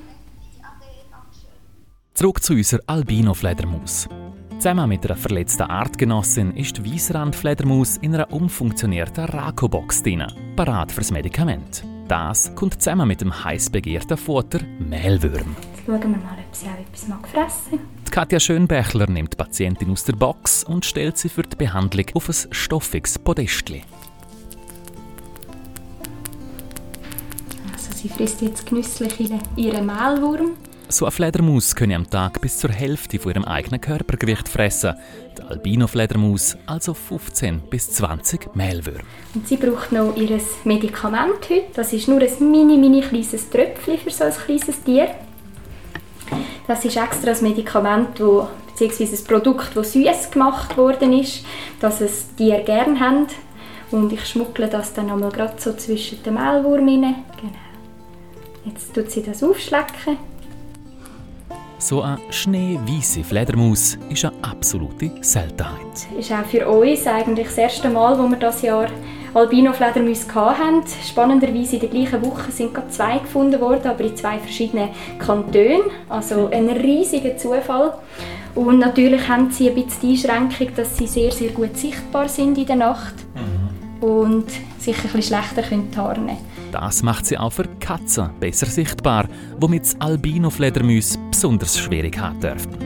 Zurück 2.16 2.42
zu 2.42 2.54
unserer 2.54 2.82
Albino-Fledermaus. 2.88 4.10
Zusammen 4.60 4.90
mit 4.90 5.06
einer 5.06 5.16
verletzten 5.16 5.64
Artgenossin 5.64 6.56
ist 6.56 6.78
die 6.78 6.94
Weissrand-Fledermaus 6.94 7.98
in 7.98 8.16
einer 8.16 8.32
umfunktionierten 8.34 9.26
Rako-Box 9.26 10.02
drin, 10.04 10.26
parat 10.56 10.92
fürs 10.92 11.12
Medikament. 11.12 11.84
Das 12.08 12.54
kommt 12.56 12.82
zusammen 12.82 13.08
mit 13.08 13.22
dem 13.22 13.44
heiß 13.44 13.70
begehrten 13.70 14.18
Futter 14.18 14.60
Mehlwürm. 14.80 15.56
Jetzt 15.76 15.86
schauen 15.86 16.02
wir 16.02 16.08
mal, 16.08 16.38
ob 16.48 16.56
sie 16.56 16.66
auch 16.68 16.80
etwas 16.80 17.08
mag 17.08 17.28
fressen 17.28 17.80
Die 18.08 18.12
Katja 18.12 18.40
Schönbächler 18.40 19.08
nimmt 19.10 19.34
die 19.34 19.38
Patientin 19.38 19.92
aus 19.92 20.04
der 20.06 20.14
Box 20.14 20.64
und 20.64 20.86
stellt 20.86 21.18
sie 21.18 21.30
für 21.30 21.44
die 21.44 21.56
Behandlung 21.56 22.06
auf 22.16 22.28
ein 22.30 22.36
stoffiges 22.52 23.20
Podestli. 23.20 23.84
Also 27.74 27.92
sie 27.94 28.10
frisst 28.10 28.42
jetzt 28.42 28.66
genüsslich 28.66 29.20
ihren- 29.20 29.42
ihren 29.56 29.86
Mehlwurm. 29.86 30.52
So 30.90 31.04
eine 31.04 31.12
Fledermaus 31.12 31.76
könne 31.76 31.98
am 31.98 32.10
Tag 32.10 32.40
bis 32.40 32.60
zur 32.60 32.70
Hälfte 32.70 33.20
von 33.20 33.34
ihrem 33.34 33.44
eigenen 33.44 33.82
Körpergewicht 33.82 34.48
fressen. 34.48 34.96
Die 35.38 35.42
Albino-Fledermaus 35.42 36.56
also 36.66 36.94
15 36.94 37.60
bis 37.70 37.92
20 37.92 38.56
Mehlwürmer. 38.56 39.04
Und 39.36 39.46
sie 39.50 39.58
braucht 39.58 39.92
noch 39.92 40.16
ihr 40.16 40.40
Medikament 40.64 41.50
heute. 41.50 41.64
Das 41.74 41.92
ist 41.92 42.08
nur 42.08 42.22
ein 42.22 42.52
mini, 42.52 42.78
mini 42.78 43.02
kleines 43.02 43.50
Tröpfchen 43.50 43.98
für 43.98 44.12
so 44.12 44.24
ein 44.24 44.32
kleines 44.32 44.82
Tier. 44.82 45.10
Das 46.68 46.86
ist 46.86 46.96
extra 46.96 47.32
ein 47.32 47.44
Medikament, 47.44 48.22
wo, 48.22 48.48
beziehungsweise 48.68 49.22
ein 49.22 49.28
Produkt, 49.28 49.76
das 49.76 49.92
süß 49.92 50.32
gemacht 50.32 50.78
worden 50.78 51.12
ist, 51.20 51.44
dass 51.82 52.00
es 52.00 52.34
Tiere 52.38 52.64
gerne 52.64 52.98
haben. 52.98 53.28
Und 53.92 54.14
ich 54.14 54.26
schmuggle 54.26 54.70
das 54.70 54.94
dann 54.94 55.10
einmal 55.10 55.32
gerade 55.32 55.56
so 55.58 55.74
zwischen 55.74 56.24
den 56.24 56.36
Mehlwurm 56.36 56.88
rein. 56.88 57.16
Genau. 57.42 57.54
Jetzt 58.64 58.94
tut 58.94 59.12
sie 59.12 59.24
das 59.24 59.44
aufschlecken. 59.44 60.18
So 61.80 62.02
eine 62.02 62.18
schneeweiße 62.32 63.24
Fledermaus 63.24 64.00
ist 64.10 64.26
eine 64.26 64.34
absolute 64.42 65.12
Seltenheit. 65.22 66.08
ist 66.18 66.32
auch 66.32 66.44
für 66.46 66.68
uns 66.68 67.06
eigentlich 67.06 67.48
das 67.48 67.58
erste 67.58 67.90
Mal, 67.90 68.18
wo 68.18 68.28
wir 68.28 68.38
das 68.38 68.64
Jahr 68.64 68.88
Albino-Fledermäuse 69.36 70.34
hatten. 70.34 70.82
Spannenderweise 71.08 71.76
in 71.76 71.82
der 71.82 71.90
gleichen 71.90 72.26
Woche 72.26 72.52
sind 72.52 72.74
gerade 72.74 72.90
zwei 72.90 73.20
gefunden 73.20 73.62
worden, 73.62 73.86
aber 73.86 74.04
in 74.04 74.16
zwei 74.16 74.40
verschiedenen 74.40 74.90
Kantonen. 75.20 75.82
Also 76.10 76.50
ein 76.52 76.68
riesiger 76.68 77.38
Zufall. 77.38 77.94
Und 78.56 78.80
natürlich 78.80 79.28
haben 79.28 79.52
sie 79.52 79.70
ein 79.70 79.76
bisschen 79.76 80.02
die 80.02 80.12
Einschränkung, 80.14 80.76
dass 80.76 80.98
sie 80.98 81.06
sehr, 81.06 81.32
sehr 81.32 81.50
gut 81.50 81.78
sichtbar 81.78 82.28
sind 82.28 82.58
in 82.58 82.66
der 82.66 82.78
Nacht 82.78 83.14
und 84.02 84.48
sich 84.80 84.96
ein 84.96 85.04
bisschen 85.04 85.22
schlechter 85.22 85.62
tarnen 85.62 85.92
können. 85.94 86.38
Das 86.80 87.02
macht 87.02 87.26
sie 87.26 87.40
auch 87.40 87.54
für 87.54 87.68
Katzen 87.80 88.30
besser 88.40 88.68
sichtbar, 88.68 89.28
womit 89.60 89.82
das 89.82 90.00
Albino-Fledermaus 90.00 91.18
besonders 91.32 91.80
schwierig 91.80 92.20
haben 92.20 92.40
dürften. 92.40 92.78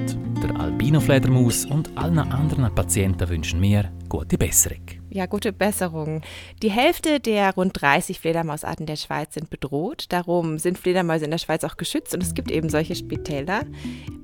Der 0.41 0.57
Albino-Fledermaus 0.57 1.65
und 1.65 1.95
allen 1.97 2.19
anderen 2.19 2.73
Patienten 2.73 3.27
wünschen 3.27 3.59
mir 3.59 3.91
gute 4.07 4.37
Besserung. 4.37 5.00
Ja, 5.13 5.25
gute 5.25 5.51
Besserung. 5.51 6.21
Die 6.63 6.71
Hälfte 6.71 7.19
der 7.19 7.53
rund 7.55 7.73
30 7.81 8.21
Fledermausarten 8.21 8.85
der 8.85 8.95
Schweiz 8.95 9.33
sind 9.33 9.49
bedroht. 9.49 10.05
Darum 10.07 10.57
sind 10.57 10.77
Fledermäuse 10.77 11.25
in 11.25 11.31
der 11.31 11.37
Schweiz 11.37 11.65
auch 11.65 11.75
geschützt 11.75 12.13
und 12.13 12.23
es 12.23 12.33
gibt 12.33 12.49
eben 12.49 12.69
solche 12.69 12.95
Spitäler. 12.95 13.63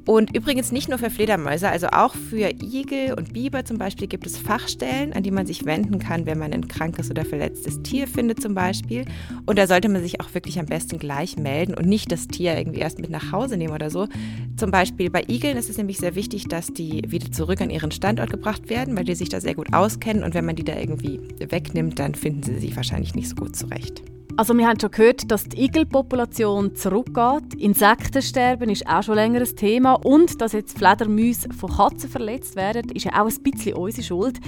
Und 0.07 0.33
übrigens 0.33 0.71
nicht 0.71 0.87
nur 0.87 0.97
für 0.97 1.09
Fledermäuse, 1.09 1.67
also 1.67 1.87
auch 1.87 2.15
für 2.15 2.49
Igel 2.63 3.13
und 3.15 3.33
Biber 3.33 3.65
zum 3.65 3.77
Beispiel 3.77 4.07
gibt 4.07 4.25
es 4.25 4.37
Fachstellen, 4.37 5.11
an 5.11 5.21
die 5.21 5.31
man 5.31 5.45
sich 5.45 5.65
wenden 5.65 5.99
kann, 5.99 6.25
wenn 6.25 6.39
man 6.39 6.53
ein 6.53 6.69
krankes 6.69 7.11
oder 7.11 7.25
verletztes 7.25 7.83
Tier 7.83 8.07
findet 8.07 8.41
zum 8.41 8.55
Beispiel. 8.55 9.03
Und 9.45 9.59
da 9.59 9.67
sollte 9.67 9.89
man 9.89 10.01
sich 10.01 10.21
auch 10.21 10.33
wirklich 10.33 10.59
am 10.59 10.65
besten 10.65 10.97
gleich 10.97 11.35
melden 11.35 11.73
und 11.73 11.85
nicht 11.85 12.09
das 12.09 12.29
Tier 12.29 12.57
irgendwie 12.57 12.79
erst 12.79 12.99
mit 12.99 13.09
nach 13.09 13.33
Hause 13.33 13.57
nehmen 13.57 13.73
oder 13.73 13.89
so. 13.89 14.07
Zum 14.55 14.71
Beispiel 14.71 15.09
bei 15.09 15.25
Igeln 15.27 15.57
ist 15.57 15.69
es 15.69 15.77
nämlich 15.77 15.97
sehr 15.97 16.15
wichtig, 16.15 16.47
dass 16.47 16.67
die 16.67 17.03
wieder 17.09 17.29
zurück 17.33 17.59
an 17.59 17.69
ihren 17.69 17.91
Standort 17.91 18.29
gebracht 18.29 18.69
werden, 18.69 18.95
weil 18.95 19.03
die 19.03 19.13
sich 19.13 19.27
da 19.27 19.41
sehr 19.41 19.55
gut 19.55 19.73
auskennen 19.73 20.23
und 20.23 20.33
wenn 20.33 20.45
man 20.45 20.55
die 20.55 20.63
da 20.63 20.76
irgendwie 20.79 21.19
wegnimmt, 21.39 21.99
dann 21.99 22.15
finden 22.15 22.43
sie 22.43 22.59
sich 22.59 22.75
wahrscheinlich 22.75 23.15
nicht 23.15 23.29
so 23.29 23.35
gut 23.35 23.55
zurecht. 23.55 24.03
Also 24.37 24.55
wir 24.55 24.67
haben 24.67 24.79
schon 24.79 24.91
gehört, 24.91 25.31
dass 25.31 25.45
die 25.45 25.63
Igelpopulation 25.63 26.75
zurückgeht. 26.75 27.55
Insektensterben 27.57 28.69
ist 28.69 28.85
auch 28.85 29.01
schon 29.01 29.15
länger 29.15 29.39
ein 29.39 29.55
Thema. 29.55 29.93
Und 29.93 30.39
dass 30.41 30.53
jetzt 30.53 30.77
Fledermäuse 30.77 31.49
von 31.57 31.71
Katzen 31.71 32.07
verletzt 32.07 32.55
werden, 32.55 32.91
ist 32.91 33.05
ja 33.05 33.13
auch 33.19 33.27
ein 33.27 33.43
bisschen 33.43 33.73
unsere 33.73 34.03
Schuld. 34.03 34.39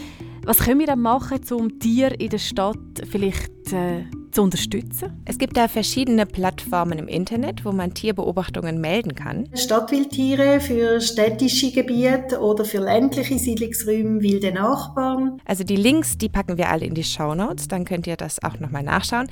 Was 0.45 0.59
können 0.59 0.79
wir 0.79 0.85
denn 0.85 1.01
machen, 1.01 1.39
um 1.51 1.79
Tiere 1.79 2.13
in 2.13 2.29
der 2.29 2.37
Stadt 2.37 2.77
vielleicht 3.09 3.73
äh, 3.73 4.03
zu 4.31 4.41
unterstützen? 4.41 5.21
Es 5.25 5.37
gibt 5.37 5.57
da 5.57 5.67
verschiedene 5.67 6.25
Plattformen 6.25 6.99
im 6.99 7.07
Internet, 7.07 7.65
wo 7.65 7.71
man 7.71 7.93
Tierbeobachtungen 7.93 8.79
melden 8.79 9.15
kann. 9.15 9.49
Stadtwildtiere 9.53 10.59
für 10.59 11.01
städtische 11.01 11.71
Gebiete 11.71 12.39
oder 12.39 12.65
für 12.65 12.79
ländliche 12.79 13.37
Siedlungsräume 13.37 14.21
wilde 14.21 14.51
Nachbarn. 14.51 15.41
Also 15.45 15.63
die 15.63 15.75
Links, 15.75 16.17
die 16.17 16.29
packen 16.29 16.57
wir 16.57 16.69
alle 16.69 16.85
in 16.85 16.93
die 16.93 17.03
Shownotes, 17.03 17.67
dann 17.67 17.85
könnt 17.85 18.07
ihr 18.07 18.17
das 18.17 18.43
auch 18.43 18.59
nochmal 18.59 18.83
nachschauen. 18.83 19.27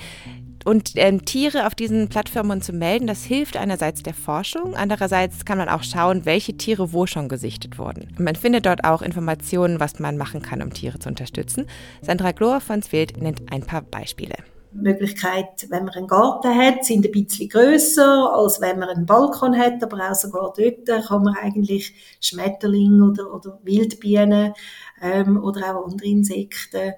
Und 0.68 0.92
ähm, 0.96 1.24
Tiere 1.24 1.66
auf 1.66 1.76
diesen 1.76 2.10
Plattformen 2.10 2.62
zu 2.62 2.74
melden, 2.74 3.08
das 3.08 3.24
hilft 3.24 3.56
einerseits 3.56 4.04
der 4.04 4.14
Forschung, 4.14 4.76
andererseits 4.76 5.46
kann 5.46 5.58
man 5.58 5.70
auch 5.70 5.84
schauen, 5.84 6.26
welche 6.26 6.58
Tiere 6.58 6.92
wo 6.92 7.06
schon 7.08 7.30
gesichtet 7.30 7.80
wurden. 7.80 8.10
Und 8.18 8.26
man 8.26 8.36
findet 8.36 8.66
dort 8.66 8.84
auch 8.84 9.02
Informationen, 9.02 9.80
was 9.80 10.00
man 10.00 10.18
machen 10.18 10.42
kann, 10.42 10.62
um 10.62 10.74
Tiere 10.74 11.00
zu 11.00 11.08
unterstützen. 11.08 11.68
Sandra 12.02 12.34
Glor 12.34 12.60
von 12.60 12.82
Swild 12.82 13.16
nennt 13.22 13.50
ein 13.50 13.62
paar 13.62 13.82
Beispiele. 13.82 14.36
Möglichkeit, 14.72 15.68
wenn 15.70 15.86
man 15.86 15.94
einen 15.96 16.08
Garten 16.08 16.56
hat, 16.56 16.86
sind 16.86 17.06
ein 17.06 17.12
bisschen 17.12 17.50
grösser, 17.50 18.34
als 18.34 18.62
wenn 18.62 18.80
man 18.80 18.90
einen 18.90 19.06
Balkon 19.06 19.58
hat, 19.58 19.84
aber 19.84 20.12
auch 20.12 20.16
sogar 20.16 20.54
dort 20.56 21.08
kann 21.08 21.24
man 21.24 21.36
eigentlich 21.36 21.94
Schmetterlinge 22.22 23.04
oder, 23.04 23.34
oder 23.34 23.60
Wildbienen 23.64 24.54
ähm, 25.02 25.44
oder 25.44 25.76
auch 25.76 25.86
andere 25.86 26.08
Insekten 26.08 26.94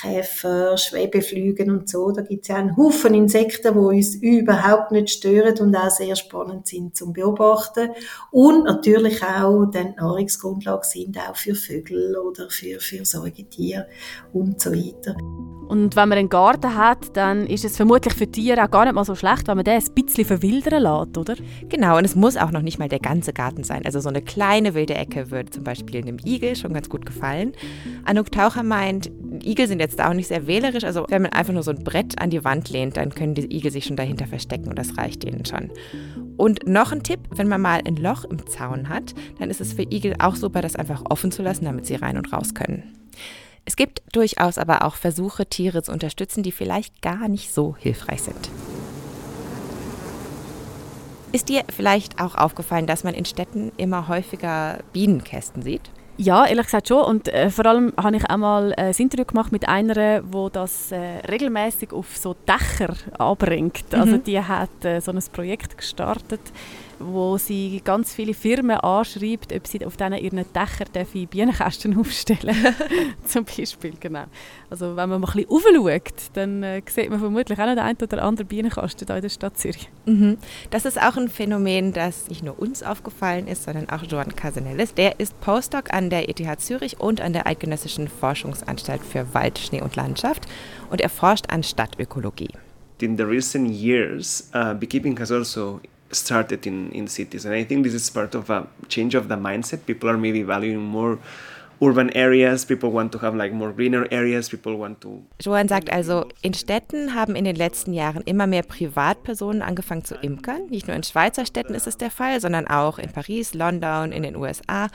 Käfer, 0.00 0.76
Schwebeflügen 0.76 1.70
und 1.70 1.88
so. 1.88 2.10
Da 2.10 2.22
gibt 2.22 2.42
es 2.42 2.48
ja 2.48 2.56
einen 2.56 2.76
Haufen 2.76 3.14
Insekten, 3.14 3.74
die 3.74 3.78
uns 3.78 4.14
überhaupt 4.16 4.92
nicht 4.92 5.10
stören 5.10 5.58
und 5.58 5.76
auch 5.76 5.90
sehr 5.90 6.16
spannend 6.16 6.66
sind 6.66 6.96
zum 6.96 7.12
Beobachten. 7.12 7.90
Und 8.30 8.64
natürlich 8.64 9.22
auch 9.22 9.66
dann 9.66 9.92
die 9.92 10.00
Nahrungsgrundlage 10.00 10.86
sind 10.86 11.18
auch 11.18 11.36
für 11.36 11.54
Vögel 11.54 12.16
oder 12.16 12.48
für, 12.50 12.80
für 12.80 13.04
Säugetiere 13.04 13.86
und 14.32 14.60
so 14.60 14.70
weiter. 14.72 15.16
Und 15.70 15.94
wenn 15.94 16.08
man 16.08 16.18
einen 16.18 16.28
Garten 16.28 16.74
hat, 16.74 17.16
dann 17.16 17.46
ist 17.46 17.64
es 17.64 17.76
vermutlich 17.76 18.12
für 18.14 18.26
Tiere 18.26 18.64
auch 18.64 18.70
gar 18.72 18.84
nicht 18.86 18.94
mal 18.94 19.04
so 19.04 19.14
schlecht, 19.14 19.46
wenn 19.46 19.56
man 19.56 19.64
den 19.64 19.80
ein 19.80 19.94
bisschen 19.94 20.24
verwildern 20.24 20.82
lässt, 20.82 21.16
oder? 21.16 21.36
Genau, 21.68 21.96
und 21.96 22.04
es 22.04 22.16
muss 22.16 22.36
auch 22.36 22.50
noch 22.50 22.62
nicht 22.62 22.80
mal 22.80 22.88
der 22.88 22.98
ganze 22.98 23.32
Garten 23.32 23.62
sein. 23.62 23.82
Also 23.84 24.00
so 24.00 24.08
eine 24.08 24.20
kleine 24.20 24.74
wilde 24.74 24.94
Ecke 24.94 25.30
würde 25.30 25.50
zum 25.50 25.62
Beispiel 25.62 26.02
einem 26.02 26.18
Igel 26.24 26.56
schon 26.56 26.72
ganz 26.72 26.88
gut 26.88 27.06
gefallen. 27.06 27.52
Anouk 28.04 28.32
Taucher 28.32 28.64
meint, 28.64 29.12
Igel 29.44 29.68
sind 29.68 29.79
jetzt 29.80 30.00
auch 30.00 30.12
nicht 30.12 30.28
sehr 30.28 30.46
wählerisch. 30.46 30.84
Also 30.84 31.06
wenn 31.08 31.22
man 31.22 31.32
einfach 31.32 31.52
nur 31.52 31.62
so 31.62 31.70
ein 31.70 31.82
Brett 31.82 32.20
an 32.20 32.30
die 32.30 32.44
Wand 32.44 32.70
lehnt, 32.70 32.96
dann 32.96 33.14
können 33.14 33.34
die 33.34 33.54
Igel 33.54 33.70
sich 33.70 33.84
schon 33.84 33.96
dahinter 33.96 34.26
verstecken 34.26 34.68
und 34.68 34.78
das 34.78 34.96
reicht 34.96 35.24
ihnen 35.24 35.44
schon. 35.44 35.70
Und 36.36 36.66
noch 36.66 36.92
ein 36.92 37.02
Tipp, 37.02 37.20
wenn 37.30 37.48
man 37.48 37.60
mal 37.60 37.80
ein 37.86 37.96
Loch 37.96 38.24
im 38.24 38.46
Zaun 38.46 38.88
hat, 38.88 39.14
dann 39.38 39.50
ist 39.50 39.60
es 39.60 39.72
für 39.72 39.82
Igel 39.82 40.14
auch 40.18 40.36
super, 40.36 40.62
das 40.62 40.76
einfach 40.76 41.02
offen 41.08 41.32
zu 41.32 41.42
lassen, 41.42 41.64
damit 41.64 41.86
sie 41.86 41.96
rein 41.96 42.16
und 42.16 42.32
raus 42.32 42.54
können. 42.54 42.96
Es 43.64 43.76
gibt 43.76 44.02
durchaus 44.12 44.58
aber 44.58 44.84
auch 44.84 44.94
Versuche, 44.94 45.46
Tiere 45.46 45.82
zu 45.82 45.92
unterstützen, 45.92 46.42
die 46.42 46.52
vielleicht 46.52 47.02
gar 47.02 47.28
nicht 47.28 47.52
so 47.52 47.76
hilfreich 47.78 48.22
sind. 48.22 48.50
Ist 51.32 51.48
dir 51.48 51.62
vielleicht 51.74 52.20
auch 52.20 52.34
aufgefallen, 52.34 52.86
dass 52.86 53.04
man 53.04 53.14
in 53.14 53.24
Städten 53.24 53.70
immer 53.76 54.08
häufiger 54.08 54.78
Bienenkästen 54.92 55.62
sieht? 55.62 55.90
Ja, 56.22 56.44
ehrlich 56.44 56.66
gesagt 56.66 56.88
schon. 56.88 57.02
Und 57.02 57.28
äh, 57.28 57.48
vor 57.48 57.64
allem 57.64 57.94
habe 57.96 58.16
ich 58.16 58.28
auch 58.28 58.36
mal 58.36 58.72
äh, 58.72 58.88
ein 58.88 58.94
Interview 58.94 59.24
gemacht 59.24 59.52
mit 59.52 59.66
einer, 59.66 60.20
wo 60.30 60.50
das 60.50 60.92
äh, 60.92 60.98
regelmäßig 61.30 61.92
auf 61.94 62.14
so 62.14 62.36
Dächer 62.46 62.94
anbringt. 63.18 63.86
Also 63.92 64.16
Mhm. 64.16 64.24
die 64.24 64.38
hat 64.38 64.84
äh, 64.84 65.00
so 65.00 65.12
ein 65.12 65.22
Projekt 65.32 65.78
gestartet, 65.78 66.40
wo 67.00 67.38
sie 67.38 67.80
ganz 67.82 68.12
viele 68.14 68.34
Firmen 68.34 68.76
anschreibt, 68.76 69.52
ob 69.52 69.66
sie 69.66 69.84
auf 69.84 69.96
diesen 69.96 70.14
ihren 70.14 70.44
Dächern 70.52 70.92
dürfen 70.94 71.26
Bienenkästen 71.26 71.96
aufstellen 71.98 72.74
Zum 73.24 73.44
Beispiel, 73.44 73.94
genau. 73.98 74.24
Also 74.68 74.96
wenn 74.96 75.08
man 75.08 75.20
mal 75.20 75.28
ein 75.28 75.44
bisschen 75.44 75.50
raufschaut, 75.50 76.30
dann 76.34 76.62
äh, 76.62 76.82
sieht 76.86 77.10
man 77.10 77.18
vermutlich 77.18 77.58
auch 77.58 77.66
noch 77.66 77.74
den 77.74 77.78
einen 77.80 77.98
oder 78.00 78.22
anderen 78.22 78.46
Bienenkasten 78.46 79.06
hier 79.06 79.16
in 79.16 79.22
der 79.22 79.28
Stadt 79.28 79.58
Zürich. 79.58 79.88
Mhm. 80.06 80.36
Das 80.70 80.84
ist 80.84 81.00
auch 81.00 81.16
ein 81.16 81.28
Phänomen, 81.28 81.92
das 81.92 82.28
nicht 82.28 82.44
nur 82.44 82.58
uns 82.58 82.82
aufgefallen 82.82 83.48
ist, 83.48 83.64
sondern 83.64 83.88
auch 83.88 84.02
Joan 84.02 84.36
Casanellis. 84.36 84.94
Der 84.94 85.18
ist 85.18 85.40
Postdoc 85.40 85.92
an 85.92 86.10
der 86.10 86.28
ETH 86.28 86.60
Zürich 86.60 87.00
und 87.00 87.20
an 87.20 87.32
der 87.32 87.46
Eidgenössischen 87.46 88.08
Forschungsanstalt 88.08 89.02
für 89.02 89.32
Wald, 89.34 89.58
Schnee 89.58 89.80
und 89.80 89.96
Landschaft 89.96 90.46
und 90.90 91.00
er 91.00 91.08
forscht 91.08 91.50
an 91.50 91.62
Stadtökologie. 91.62 92.50
in 93.02 93.16
the 93.16 93.24
recent 93.24 93.70
years, 93.70 94.50
uh, 94.54 94.74
beekeeping 94.74 95.16
has 95.16 95.32
also 95.32 95.80
started 96.12 96.66
in, 96.66 96.90
in 96.92 97.08
cities. 97.08 97.44
And 97.44 97.54
I 97.54 97.64
think 97.64 97.84
this 97.84 97.94
is 97.94 98.10
part 98.10 98.34
of 98.34 98.50
a 98.50 98.66
change 98.88 99.14
of 99.14 99.28
the 99.28 99.36
mindset. 99.36 99.86
People 99.86 100.10
are 100.10 100.18
maybe 100.18 100.42
valuing 100.42 100.78
more 100.78 101.18
urban 101.82 102.10
areas, 102.10 102.64
people 102.66 102.90
want 102.90 103.10
to 103.12 103.18
have 103.18 103.34
like 103.34 103.52
more 103.52 103.72
greener 103.72 104.06
areas, 104.10 104.50
people 104.50 104.76
want 104.76 105.00
to. 105.00 105.22
Johann 105.40 105.68
sagt 105.68 105.90
also, 105.90 106.26
in 106.42 106.52
Städten 106.54 107.14
haben 107.14 107.34
in 107.34 107.44
den 107.44 107.56
letzten 107.56 107.94
Jahren 107.94 108.22
immer 108.26 108.46
mehr 108.46 108.62
Privatpersonen 108.62 109.62
angefangen 109.62 110.04
zu 110.04 110.14
imkern. 110.16 110.66
Nicht 110.68 110.88
nur 110.88 110.96
in 110.96 111.02
Schweizer 111.02 111.46
Städten 111.46 111.74
ist 111.74 111.86
es 111.86 111.96
der 111.96 112.10
Fall, 112.10 112.40
sondern 112.40 112.66
auch 112.66 112.98
in 112.98 113.10
Paris, 113.10 113.54
London, 113.54 114.12
in 114.12 114.22
den 114.22 114.36
USA. 114.36 114.88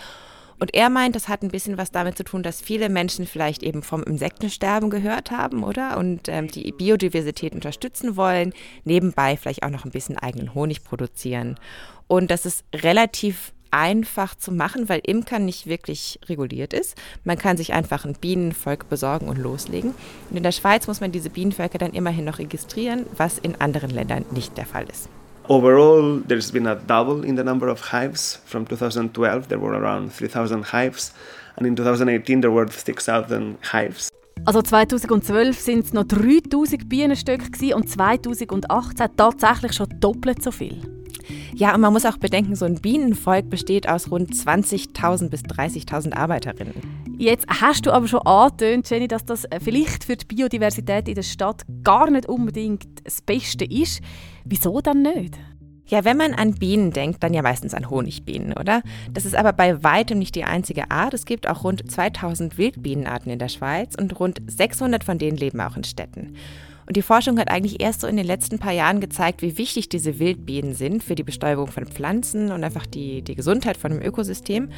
Und 0.59 0.73
er 0.73 0.89
meint, 0.89 1.15
das 1.15 1.27
hat 1.27 1.41
ein 1.41 1.49
bisschen 1.49 1.77
was 1.77 1.91
damit 1.91 2.17
zu 2.17 2.23
tun, 2.23 2.43
dass 2.43 2.61
viele 2.61 2.89
Menschen 2.89 3.27
vielleicht 3.27 3.63
eben 3.63 3.83
vom 3.83 4.03
Insektensterben 4.03 4.89
gehört 4.89 5.31
haben, 5.31 5.63
oder? 5.63 5.97
Und 5.97 6.27
ähm, 6.27 6.47
die 6.47 6.71
Biodiversität 6.71 7.53
unterstützen 7.53 8.15
wollen, 8.15 8.53
nebenbei 8.83 9.37
vielleicht 9.37 9.63
auch 9.63 9.69
noch 9.69 9.85
ein 9.85 9.91
bisschen 9.91 10.17
eigenen 10.17 10.53
Honig 10.53 10.83
produzieren. 10.83 11.55
Und 12.07 12.31
das 12.31 12.45
ist 12.45 12.63
relativ 12.73 13.51
einfach 13.71 14.35
zu 14.35 14.53
machen, 14.53 14.87
weil 14.87 15.01
Imkern 15.03 15.43
nicht 15.43 15.67
wirklich 15.67 16.19
reguliert 16.27 16.73
ist. 16.73 16.95
Man 17.25 17.37
kann 17.37 17.57
sich 17.57 17.73
einfach 17.73 18.05
ein 18.05 18.13
Bienenvolk 18.13 18.87
besorgen 18.87 19.27
und 19.27 19.37
loslegen. 19.37 19.93
Und 20.29 20.37
in 20.37 20.43
der 20.43 20.53
Schweiz 20.53 20.87
muss 20.87 21.01
man 21.01 21.11
diese 21.11 21.29
Bienenvölker 21.29 21.77
dann 21.77 21.91
immerhin 21.91 22.23
noch 22.23 22.39
registrieren, 22.39 23.05
was 23.17 23.37
in 23.37 23.59
anderen 23.59 23.89
Ländern 23.89 24.25
nicht 24.31 24.57
der 24.57 24.65
Fall 24.65 24.85
ist. 24.89 25.09
Overall, 25.47 26.21
there's 26.27 26.51
been 26.51 26.65
a 26.65 26.75
double 26.75 27.23
in 27.23 27.35
the 27.35 27.43
number 27.43 27.67
of 27.67 27.79
hives. 27.91 28.41
From 28.45 28.65
2012, 28.65 29.47
there 29.47 29.59
were 29.59 29.73
around 29.73 30.11
3,000 30.11 30.63
hives, 30.63 31.13
and 31.55 31.67
in 31.67 31.75
2018 31.75 32.41
there 32.41 32.51
were 32.51 32.67
6,000 32.67 33.57
hives. 33.71 34.09
Also 34.45 34.61
2012 34.61 35.59
sind 35.59 35.85
es 35.85 35.93
noch 35.93 36.05
3000 36.05 36.89
Bienenstöcke 36.89 37.75
und 37.75 37.89
2018 37.89 39.07
tatsächlich 39.15 39.73
schon 39.73 39.87
doppelt 39.99 40.41
so 40.43 40.51
viel. 40.51 40.81
Ja, 41.53 41.73
und 41.73 41.81
man 41.81 41.93
muss 41.93 42.05
auch 42.05 42.17
bedenken, 42.17 42.55
so 42.55 42.65
ein 42.65 42.75
Bienenvolk 42.81 43.49
besteht 43.49 43.87
aus 43.87 44.11
rund 44.11 44.33
20.000 44.33 45.29
bis 45.29 45.41
30.000 45.43 46.13
Arbeiterinnen. 46.13 46.73
Jetzt 47.17 47.45
hast 47.47 47.85
du 47.85 47.91
aber 47.91 48.07
schon 48.07 48.21
angetönt, 48.21 48.89
Jenny, 48.89 49.07
dass 49.07 49.25
das 49.25 49.47
vielleicht 49.63 50.03
für 50.03 50.17
die 50.17 50.25
Biodiversität 50.25 51.07
in 51.07 51.15
der 51.15 51.23
Stadt 51.23 51.61
gar 51.83 52.09
nicht 52.11 52.27
unbedingt 52.27 52.85
das 53.05 53.21
Beste 53.21 53.63
ist. 53.63 54.01
Wieso 54.45 54.79
dann 54.79 55.01
nicht? 55.01 55.37
Ja, 55.87 56.03
wenn 56.03 56.17
man 56.17 56.33
an 56.33 56.53
Bienen 56.53 56.91
denkt, 56.91 57.21
dann 57.21 57.33
ja 57.33 57.41
meistens 57.41 57.73
an 57.73 57.89
Honigbienen, 57.89 58.53
oder? 58.53 58.81
Das 59.11 59.25
ist 59.25 59.35
aber 59.35 59.53
bei 59.53 59.83
weitem 59.83 60.17
nicht 60.17 60.35
die 60.35 60.43
einzige 60.43 60.89
Art. 60.89 61.13
Es 61.13 61.25
gibt 61.25 61.47
auch 61.47 61.63
rund 61.63 61.89
2000 61.89 62.57
Wildbienenarten 62.57 63.31
in 63.31 63.39
der 63.39 63.49
Schweiz 63.49 63.95
und 63.95 64.19
rund 64.19 64.41
600 64.47 65.03
von 65.03 65.17
denen 65.17 65.37
leben 65.37 65.61
auch 65.61 65.77
in 65.77 65.83
Städten. 65.83 66.35
Und 66.87 66.95
die 66.95 67.01
Forschung 67.01 67.39
hat 67.39 67.49
eigentlich 67.49 67.81
erst 67.81 68.01
so 68.01 68.07
in 68.07 68.17
den 68.17 68.27
letzten 68.27 68.59
paar 68.59 68.71
Jahren 68.71 68.99
gezeigt, 68.99 69.41
wie 69.41 69.57
wichtig 69.57 69.89
diese 69.89 70.19
Wildbienen 70.19 70.75
sind 70.75 71.03
für 71.03 71.15
die 71.15 71.23
Bestäubung 71.23 71.67
von 71.67 71.85
Pflanzen 71.85 72.51
und 72.51 72.63
einfach 72.63 72.85
die, 72.85 73.23
die 73.23 73.35
Gesundheit 73.35 73.77
von 73.77 73.91
dem 73.91 74.01
Ökosystem. 74.01 74.69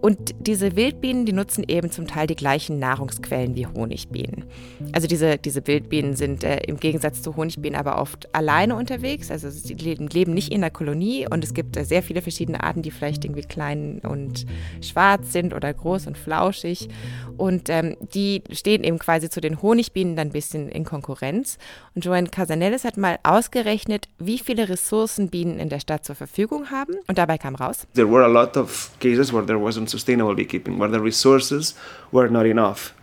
Und 0.00 0.34
diese 0.38 0.76
Wildbienen, 0.76 1.26
die 1.26 1.32
nutzen 1.32 1.64
eben 1.66 1.90
zum 1.90 2.06
Teil 2.06 2.26
die 2.26 2.36
gleichen 2.36 2.78
Nahrungsquellen 2.78 3.56
wie 3.56 3.66
Honigbienen. 3.66 4.44
Also 4.92 5.08
diese, 5.08 5.38
diese 5.38 5.66
Wildbienen 5.66 6.14
sind 6.14 6.44
äh, 6.44 6.58
im 6.66 6.78
Gegensatz 6.78 7.22
zu 7.22 7.36
Honigbienen 7.36 7.78
aber 7.78 8.00
oft 8.00 8.32
alleine 8.34 8.76
unterwegs. 8.76 9.30
Also 9.30 9.50
sie 9.50 9.74
leben 9.74 10.34
nicht 10.34 10.52
in 10.52 10.60
der 10.60 10.70
Kolonie 10.70 11.26
und 11.28 11.42
es 11.42 11.52
gibt 11.52 11.76
äh, 11.76 11.84
sehr 11.84 12.02
viele 12.02 12.22
verschiedene 12.22 12.62
Arten, 12.62 12.82
die 12.82 12.90
vielleicht 12.90 13.24
irgendwie 13.24 13.42
klein 13.42 14.00
und 14.02 14.46
schwarz 14.80 15.32
sind 15.32 15.52
oder 15.52 15.72
groß 15.74 16.06
und 16.06 16.16
flauschig. 16.16 16.88
Und 17.36 17.68
ähm, 17.68 17.96
die 18.00 18.42
stehen 18.52 18.84
eben 18.84 18.98
quasi 18.98 19.28
zu 19.30 19.40
den 19.40 19.62
Honigbienen 19.62 20.16
dann 20.16 20.28
ein 20.28 20.32
bisschen 20.32 20.68
in 20.68 20.84
Konkurrenz. 20.84 21.58
Und 21.94 22.04
Joanne 22.04 22.28
Casanelles 22.28 22.84
hat 22.84 22.96
mal 22.96 23.18
ausgerechnet, 23.22 24.08
wie 24.18 24.38
viele 24.38 24.68
Ressourcen 24.68 25.28
Bienen 25.28 25.58
in 25.58 25.68
der 25.68 25.80
Stadt 25.80 26.04
zur 26.04 26.14
Verfügung 26.14 26.70
haben. 26.70 26.94
Und 27.06 27.18
dabei 27.18 27.38
kam 27.38 27.54
raus. 27.54 27.86
There 27.94 28.10
were 28.10 28.24
a 28.24 28.28
lot 28.28 28.56
of 28.56 28.90
cases 29.00 29.32
where 29.32 29.44
there 29.44 29.58
wasn't 29.58 29.87
sustainable 29.88 30.34
beekeeping, 30.34 30.78
where 30.78 30.90
the 30.90 31.00
resources 31.00 31.74
were 32.12 32.28
not 32.28 32.46
enough. 32.46 32.94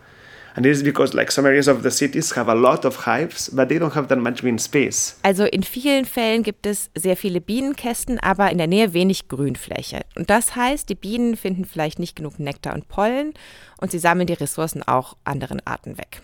And 0.56 0.64
this 0.64 0.78
is 0.78 0.82
because 0.82 1.12
like 1.12 1.30
some 1.30 1.46
areas 1.46 1.68
of 1.68 1.82
the 1.82 1.90
cities 1.90 2.34
have 2.34 2.48
a 2.48 2.54
lot 2.54 2.86
of 2.86 3.06
hives, 3.06 3.50
but 3.50 3.68
they 3.68 3.78
don't 3.78 3.92
have 3.94 4.08
that 4.08 4.18
much 4.18 4.40
green 4.40 4.58
space. 4.58 5.16
Also 5.22 5.44
in 5.44 5.62
vielen 5.62 6.06
Fällen 6.06 6.42
gibt 6.42 6.64
es 6.64 6.88
sehr 6.94 7.16
viele 7.18 7.42
Bienenkästen, 7.42 8.18
aber 8.20 8.50
in 8.50 8.56
der 8.56 8.66
Nähe 8.66 8.94
wenig 8.94 9.28
Grünfläche. 9.28 10.00
Und 10.16 10.30
das 10.30 10.56
heißt, 10.56 10.88
die 10.88 10.94
Bienen 10.94 11.36
finden 11.36 11.66
vielleicht 11.66 11.98
nicht 11.98 12.16
genug 12.16 12.38
Nektar 12.38 12.74
und 12.74 12.88
Pollen 12.88 13.34
und 13.82 13.90
sie 13.90 13.98
sammeln 13.98 14.26
die 14.26 14.32
Ressourcen 14.32 14.82
auch 14.82 15.18
anderen 15.24 15.60
Arten 15.66 15.98
weg. 15.98 16.22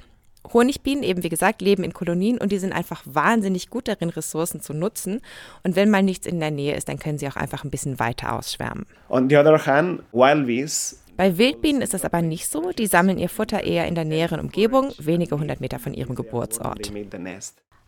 Honigbienen, 0.52 1.02
eben 1.02 1.22
wie 1.22 1.28
gesagt, 1.28 1.62
leben 1.62 1.84
in 1.84 1.92
Kolonien 1.92 2.38
und 2.38 2.52
die 2.52 2.58
sind 2.58 2.72
einfach 2.72 3.02
wahnsinnig 3.04 3.70
gut 3.70 3.88
darin, 3.88 4.10
Ressourcen 4.10 4.60
zu 4.60 4.74
nutzen. 4.74 5.20
Und 5.62 5.76
wenn 5.76 5.90
mal 5.90 6.02
nichts 6.02 6.26
in 6.26 6.40
der 6.40 6.50
Nähe 6.50 6.74
ist, 6.74 6.88
dann 6.88 6.98
können 6.98 7.18
sie 7.18 7.28
auch 7.28 7.36
einfach 7.36 7.64
ein 7.64 7.70
bisschen 7.70 7.98
weiter 7.98 8.34
ausschwärmen. 8.34 8.86
On 9.08 9.28
the 9.28 9.36
other 9.36 9.64
hand, 9.66 10.02
wild 10.12 10.46
bees 10.46 10.98
bei 11.16 11.36
Wildbienen 11.36 11.82
ist 11.82 11.94
das 11.94 12.04
aber 12.04 12.22
nicht 12.22 12.48
so. 12.48 12.72
Die 12.72 12.86
sammeln 12.86 13.18
ihr 13.18 13.28
Futter 13.28 13.62
eher 13.62 13.86
in 13.86 13.94
der 13.94 14.04
näheren 14.04 14.40
Umgebung, 14.40 14.92
wenige 14.98 15.38
hundert 15.38 15.60
Meter 15.60 15.78
von 15.78 15.94
ihrem 15.94 16.14
Geburtsort. 16.14 16.90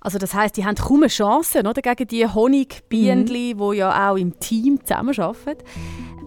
Also 0.05 0.19
das 0.19 0.35
heißt, 0.35 0.57
die 0.59 0.67
haben 0.67 0.75
kaum 0.77 0.99
eine 0.99 1.09
Chance 1.09 1.61
oder, 1.61 1.81
gegen 1.81 2.07
die 2.07 2.27
Honigbienen, 2.27 3.21
mhm. 3.21 3.27
die 3.27 3.57
ja 3.77 4.11
auch 4.11 4.17
im 4.17 4.38
Team 4.38 4.79
zusammenarbeiten. 4.85 5.64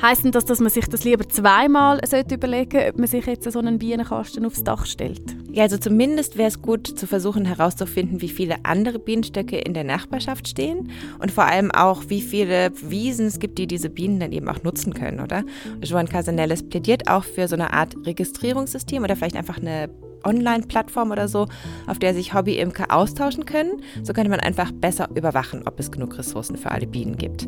Heißt 0.01 0.25
denn 0.25 0.31
das, 0.31 0.45
dass 0.45 0.59
man 0.59 0.71
sich 0.71 0.87
das 0.87 1.03
lieber 1.03 1.27
zweimal 1.29 1.99
überlegen 1.99 2.69
sollte, 2.69 2.89
ob 2.89 2.97
man 2.97 3.07
sich 3.07 3.25
jetzt 3.25 3.51
so 3.51 3.59
einen 3.59 3.77
Bienenkasten 3.77 4.45
aufs 4.45 4.63
Dach 4.63 4.85
stellt? 4.87 5.35
Ja, 5.51 5.63
also 5.63 5.77
zumindest 5.77 6.37
wäre 6.37 6.47
es 6.47 6.61
gut 6.61 6.87
zu 6.87 7.05
versuchen 7.05 7.45
herauszufinden, 7.45 8.21
wie 8.21 8.29
viele 8.29 8.57
andere 8.63 8.97
Bienenstöcke 8.97 9.57
in 9.57 9.75
der 9.75 9.83
Nachbarschaft 9.83 10.47
stehen 10.47 10.89
und 11.19 11.31
vor 11.31 11.45
allem 11.45 11.71
auch, 11.71 12.03
wie 12.07 12.21
viele 12.21 12.71
Wiesen 12.81 13.27
es 13.27 13.39
gibt, 13.39 13.59
die 13.59 13.67
diese 13.67 13.89
Bienen 13.91 14.19
dann 14.19 14.31
eben 14.31 14.47
auch 14.49 14.63
nutzen 14.63 14.93
können, 14.95 15.19
oder? 15.19 15.43
Joan 15.81 16.09
Casanelles 16.09 16.67
plädiert 16.67 17.09
auch 17.09 17.23
für 17.23 17.47
so 17.47 17.55
eine 17.55 17.73
Art 17.73 17.95
Registrierungssystem 18.05 19.03
oder 19.03 19.15
vielleicht 19.15 19.35
einfach 19.35 19.57
eine 19.57 19.89
Online-Plattform 20.23 21.11
oder 21.11 21.27
so, 21.27 21.47
auf 21.87 21.99
der 21.99 22.13
sich 22.13 22.33
Hobbyimker 22.33 22.93
austauschen 22.93 23.45
können. 23.45 23.81
So 24.03 24.13
könnte 24.13 24.29
man 24.29 24.39
einfach 24.39 24.71
besser 24.71 25.09
überwachen, 25.15 25.63
ob 25.67 25.79
es 25.79 25.91
genug 25.91 26.17
Ressourcen 26.17 26.57
für 26.57 26.71
alle 26.71 26.87
Bienen 26.87 27.17
gibt. 27.17 27.45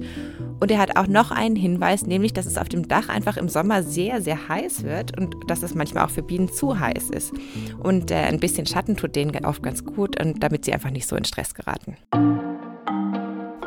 Und 0.60 0.72
er 0.72 0.80
hat 0.80 0.98
auch 0.98 1.08
noch 1.08 1.32
einen 1.32 1.56
Hinweis, 1.56 2.06
nämlich, 2.06 2.34
dass 2.34 2.46
es 2.46 2.58
auf 2.58 2.70
dem 2.70 2.88
Dach 2.88 3.10
einfach 3.10 3.38
im 3.38 3.50
Sommer 3.50 3.84
sehr, 3.84 4.22
sehr 4.22 4.50
heiß 4.50 4.84
wird 4.84 5.18
und 5.18 5.36
dass 5.48 5.64
es 5.64 5.76
manchmal 5.76 6.06
auch 6.06 6.10
für 6.10 6.24
Bienen 6.24 6.52
zu 6.52 6.80
heiß 6.80 7.10
ist. 7.10 7.34
Und 7.80 8.12
äh, 8.12 8.16
ein 8.16 8.40
bisschen 8.40 8.66
Schatten 8.66 8.96
tut 8.98 9.16
denen 9.16 9.46
oft 9.46 9.64
ganz 9.64 9.84
gut, 9.86 10.20
und 10.22 10.44
damit 10.44 10.66
sie 10.66 10.74
einfach 10.74 10.92
nicht 10.92 11.08
so 11.08 11.16
in 11.16 11.26
Stress 11.26 11.54
geraten. 11.54 11.96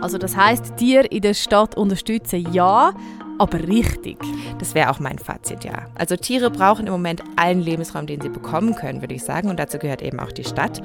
Also 0.02 0.18
das 0.18 0.36
heißt, 0.36 0.76
Tiere 0.76 1.06
in 1.06 1.22
der 1.22 1.34
Stadt 1.34 1.76
unterstützen 1.76 2.52
ja, 2.52 2.92
aber 3.38 3.58
richtig. 3.66 4.18
Das 4.58 4.74
wäre 4.74 4.90
auch 4.90 5.00
mein 5.00 5.18
Fazit, 5.18 5.64
ja. 5.64 5.86
Also 5.94 6.16
Tiere 6.16 6.50
brauchen 6.50 6.86
im 6.86 6.92
Moment 6.92 7.22
allen 7.36 7.60
Lebensraum, 7.60 8.06
den 8.06 8.20
sie 8.20 8.28
bekommen 8.28 8.74
können, 8.74 9.00
würde 9.00 9.14
ich 9.14 9.24
sagen. 9.24 9.48
Und 9.48 9.58
dazu 9.58 9.78
gehört 9.78 10.02
eben 10.02 10.20
auch 10.20 10.32
die 10.32 10.44
Stadt. 10.44 10.82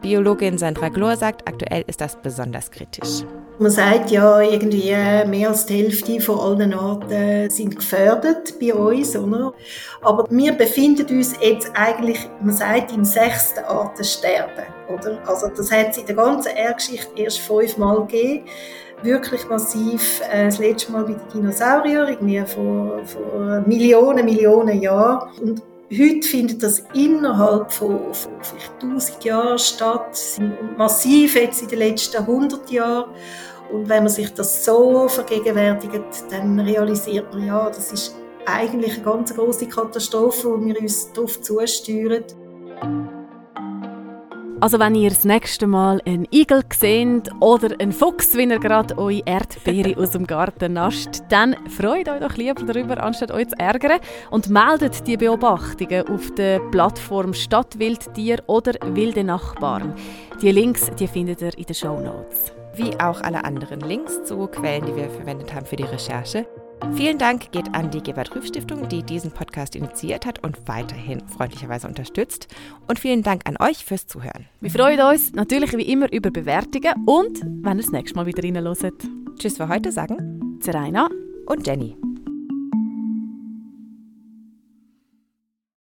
Biologin 0.00 0.58
Sandra 0.58 0.90
Glor 0.90 1.16
sagt, 1.16 1.48
aktuell 1.48 1.82
ist 1.86 2.00
das 2.00 2.16
besonders 2.16 2.70
kritisch. 2.70 3.24
Man 3.58 3.72
sagt 3.72 4.12
ja, 4.12 4.40
irgendwie 4.40 4.94
mehr 5.28 5.48
als 5.48 5.66
die 5.66 5.82
Hälfte 5.82 6.20
von 6.20 6.38
allen 6.38 6.72
Arten 6.72 7.50
sind 7.50 7.74
gefördert 7.74 8.54
bei 8.60 8.72
uns, 8.72 9.16
oder? 9.16 9.52
Aber 10.00 10.26
wir 10.30 10.52
befinden 10.52 11.06
uns 11.16 11.34
jetzt 11.40 11.72
eigentlich, 11.74 12.18
man 12.40 12.54
sagt, 12.54 12.92
im 12.92 13.04
sechsten 13.04 13.64
Artensterben, 13.64 14.66
oder? 14.88 15.18
Also 15.26 15.48
das 15.48 15.72
hat 15.72 15.90
es 15.90 15.98
in 15.98 16.06
der 16.06 16.14
ganzen 16.14 16.54
Erdgeschichte 16.54 17.20
erst 17.20 17.40
fünfmal 17.40 18.06
gegeben 18.06 18.44
wirklich 19.02 19.48
massiv 19.48 20.20
äh, 20.30 20.46
das 20.46 20.58
letzte 20.58 20.92
Mal 20.92 21.04
bei 21.04 21.12
den 21.12 21.28
Dinosauriern, 21.32 22.08
irgendwie 22.08 22.40
vor, 22.46 23.00
vor 23.04 23.60
Millionen, 23.66 24.24
Millionen 24.24 24.80
Jahren. 24.80 25.30
Und 25.40 25.62
heute 25.90 26.26
findet 26.26 26.62
das 26.62 26.84
innerhalb 26.94 27.72
von, 27.72 28.12
von 28.12 28.32
vielleicht 28.42 28.82
1000 28.82 29.24
Jahren 29.24 29.58
statt, 29.58 30.18
massiv 30.76 31.36
jetzt 31.36 31.62
in 31.62 31.68
den 31.68 31.78
letzten 31.78 32.18
100 32.18 32.70
Jahren. 32.70 33.10
Und 33.72 33.88
wenn 33.88 34.04
man 34.04 34.12
sich 34.12 34.32
das 34.32 34.64
so 34.64 35.08
vergegenwärtigt, 35.08 36.24
dann 36.30 36.58
realisiert 36.60 37.32
man, 37.34 37.46
ja, 37.46 37.68
das 37.68 37.92
ist 37.92 38.16
eigentlich 38.46 38.94
eine 38.94 39.02
ganz 39.02 39.34
große 39.34 39.66
Katastrophe, 39.66 40.48
wo 40.48 40.64
wir 40.64 40.80
uns 40.80 41.12
darauf 41.12 41.40
zusteuern. 41.42 42.24
Also 44.60 44.80
wenn 44.80 44.96
ihr 44.96 45.10
das 45.10 45.24
nächste 45.24 45.68
Mal 45.68 46.02
einen 46.04 46.26
Igel 46.32 46.62
seht 46.76 47.30
oder 47.38 47.76
einen 47.78 47.92
Fuchs, 47.92 48.36
wenn 48.36 48.50
ihr 48.50 48.58
gerade 48.58 48.98
eure 48.98 49.22
Erdbeere 49.24 49.96
aus 49.96 50.10
dem 50.10 50.26
Garten 50.26 50.72
nascht, 50.72 51.20
dann 51.28 51.54
freut 51.68 52.08
euch 52.08 52.18
doch 52.18 52.36
lieber 52.36 52.64
darüber, 52.64 53.00
anstatt 53.00 53.30
euch 53.30 53.48
zu 53.48 53.58
ärgern 53.58 54.00
und 54.30 54.50
meldet 54.50 55.06
die 55.06 55.16
Beobachtungen 55.16 56.08
auf 56.08 56.34
der 56.34 56.58
Plattform 56.72 57.34
Stadtwildtier 57.34 58.42
oder 58.48 58.72
Wilde 58.94 59.22
Nachbarn. 59.22 59.94
Die 60.42 60.50
Links 60.50 60.90
die 60.98 61.06
findet 61.06 61.40
ihr 61.40 61.56
in 61.56 61.64
den 61.64 61.74
Show 61.74 62.00
Notes. 62.00 62.52
Wie 62.74 62.98
auch 62.98 63.20
alle 63.20 63.44
anderen 63.44 63.80
Links 63.80 64.24
zu 64.24 64.48
Quellen, 64.48 64.84
die 64.86 64.96
wir 64.96 65.08
verwendet 65.08 65.54
haben 65.54 65.66
für 65.66 65.76
die 65.76 65.84
Recherche. 65.84 66.46
Vielen 66.94 67.18
Dank 67.18 67.52
geht 67.52 67.74
an 67.74 67.90
die 67.90 68.02
Gebert 68.02 68.34
Rüff 68.34 68.46
Stiftung, 68.46 68.88
die 68.88 69.02
diesen 69.02 69.30
Podcast 69.30 69.76
initiiert 69.76 70.26
hat 70.26 70.42
und 70.44 70.56
weiterhin 70.66 71.26
freundlicherweise 71.28 71.86
unterstützt. 71.86 72.48
Und 72.86 72.98
vielen 72.98 73.22
Dank 73.22 73.42
an 73.46 73.56
euch 73.60 73.84
fürs 73.84 74.06
Zuhören. 74.06 74.46
Wir 74.60 74.70
freuen 74.70 75.00
uns 75.00 75.32
natürlich 75.32 75.76
wie 75.76 75.90
immer 75.90 76.12
über 76.12 76.30
Bewertungen 76.30 76.94
und 77.06 77.40
wenn 77.62 77.78
ihr 77.78 77.82
das 77.82 77.92
nächste 77.92 78.16
Mal 78.16 78.26
wieder 78.26 78.42
reinhört. 78.42 79.02
Tschüss 79.38 79.56
für 79.56 79.68
heute 79.68 79.92
sagen 79.92 80.58
Zeraina 80.60 81.08
und 81.46 81.66
Jenny. 81.66 81.96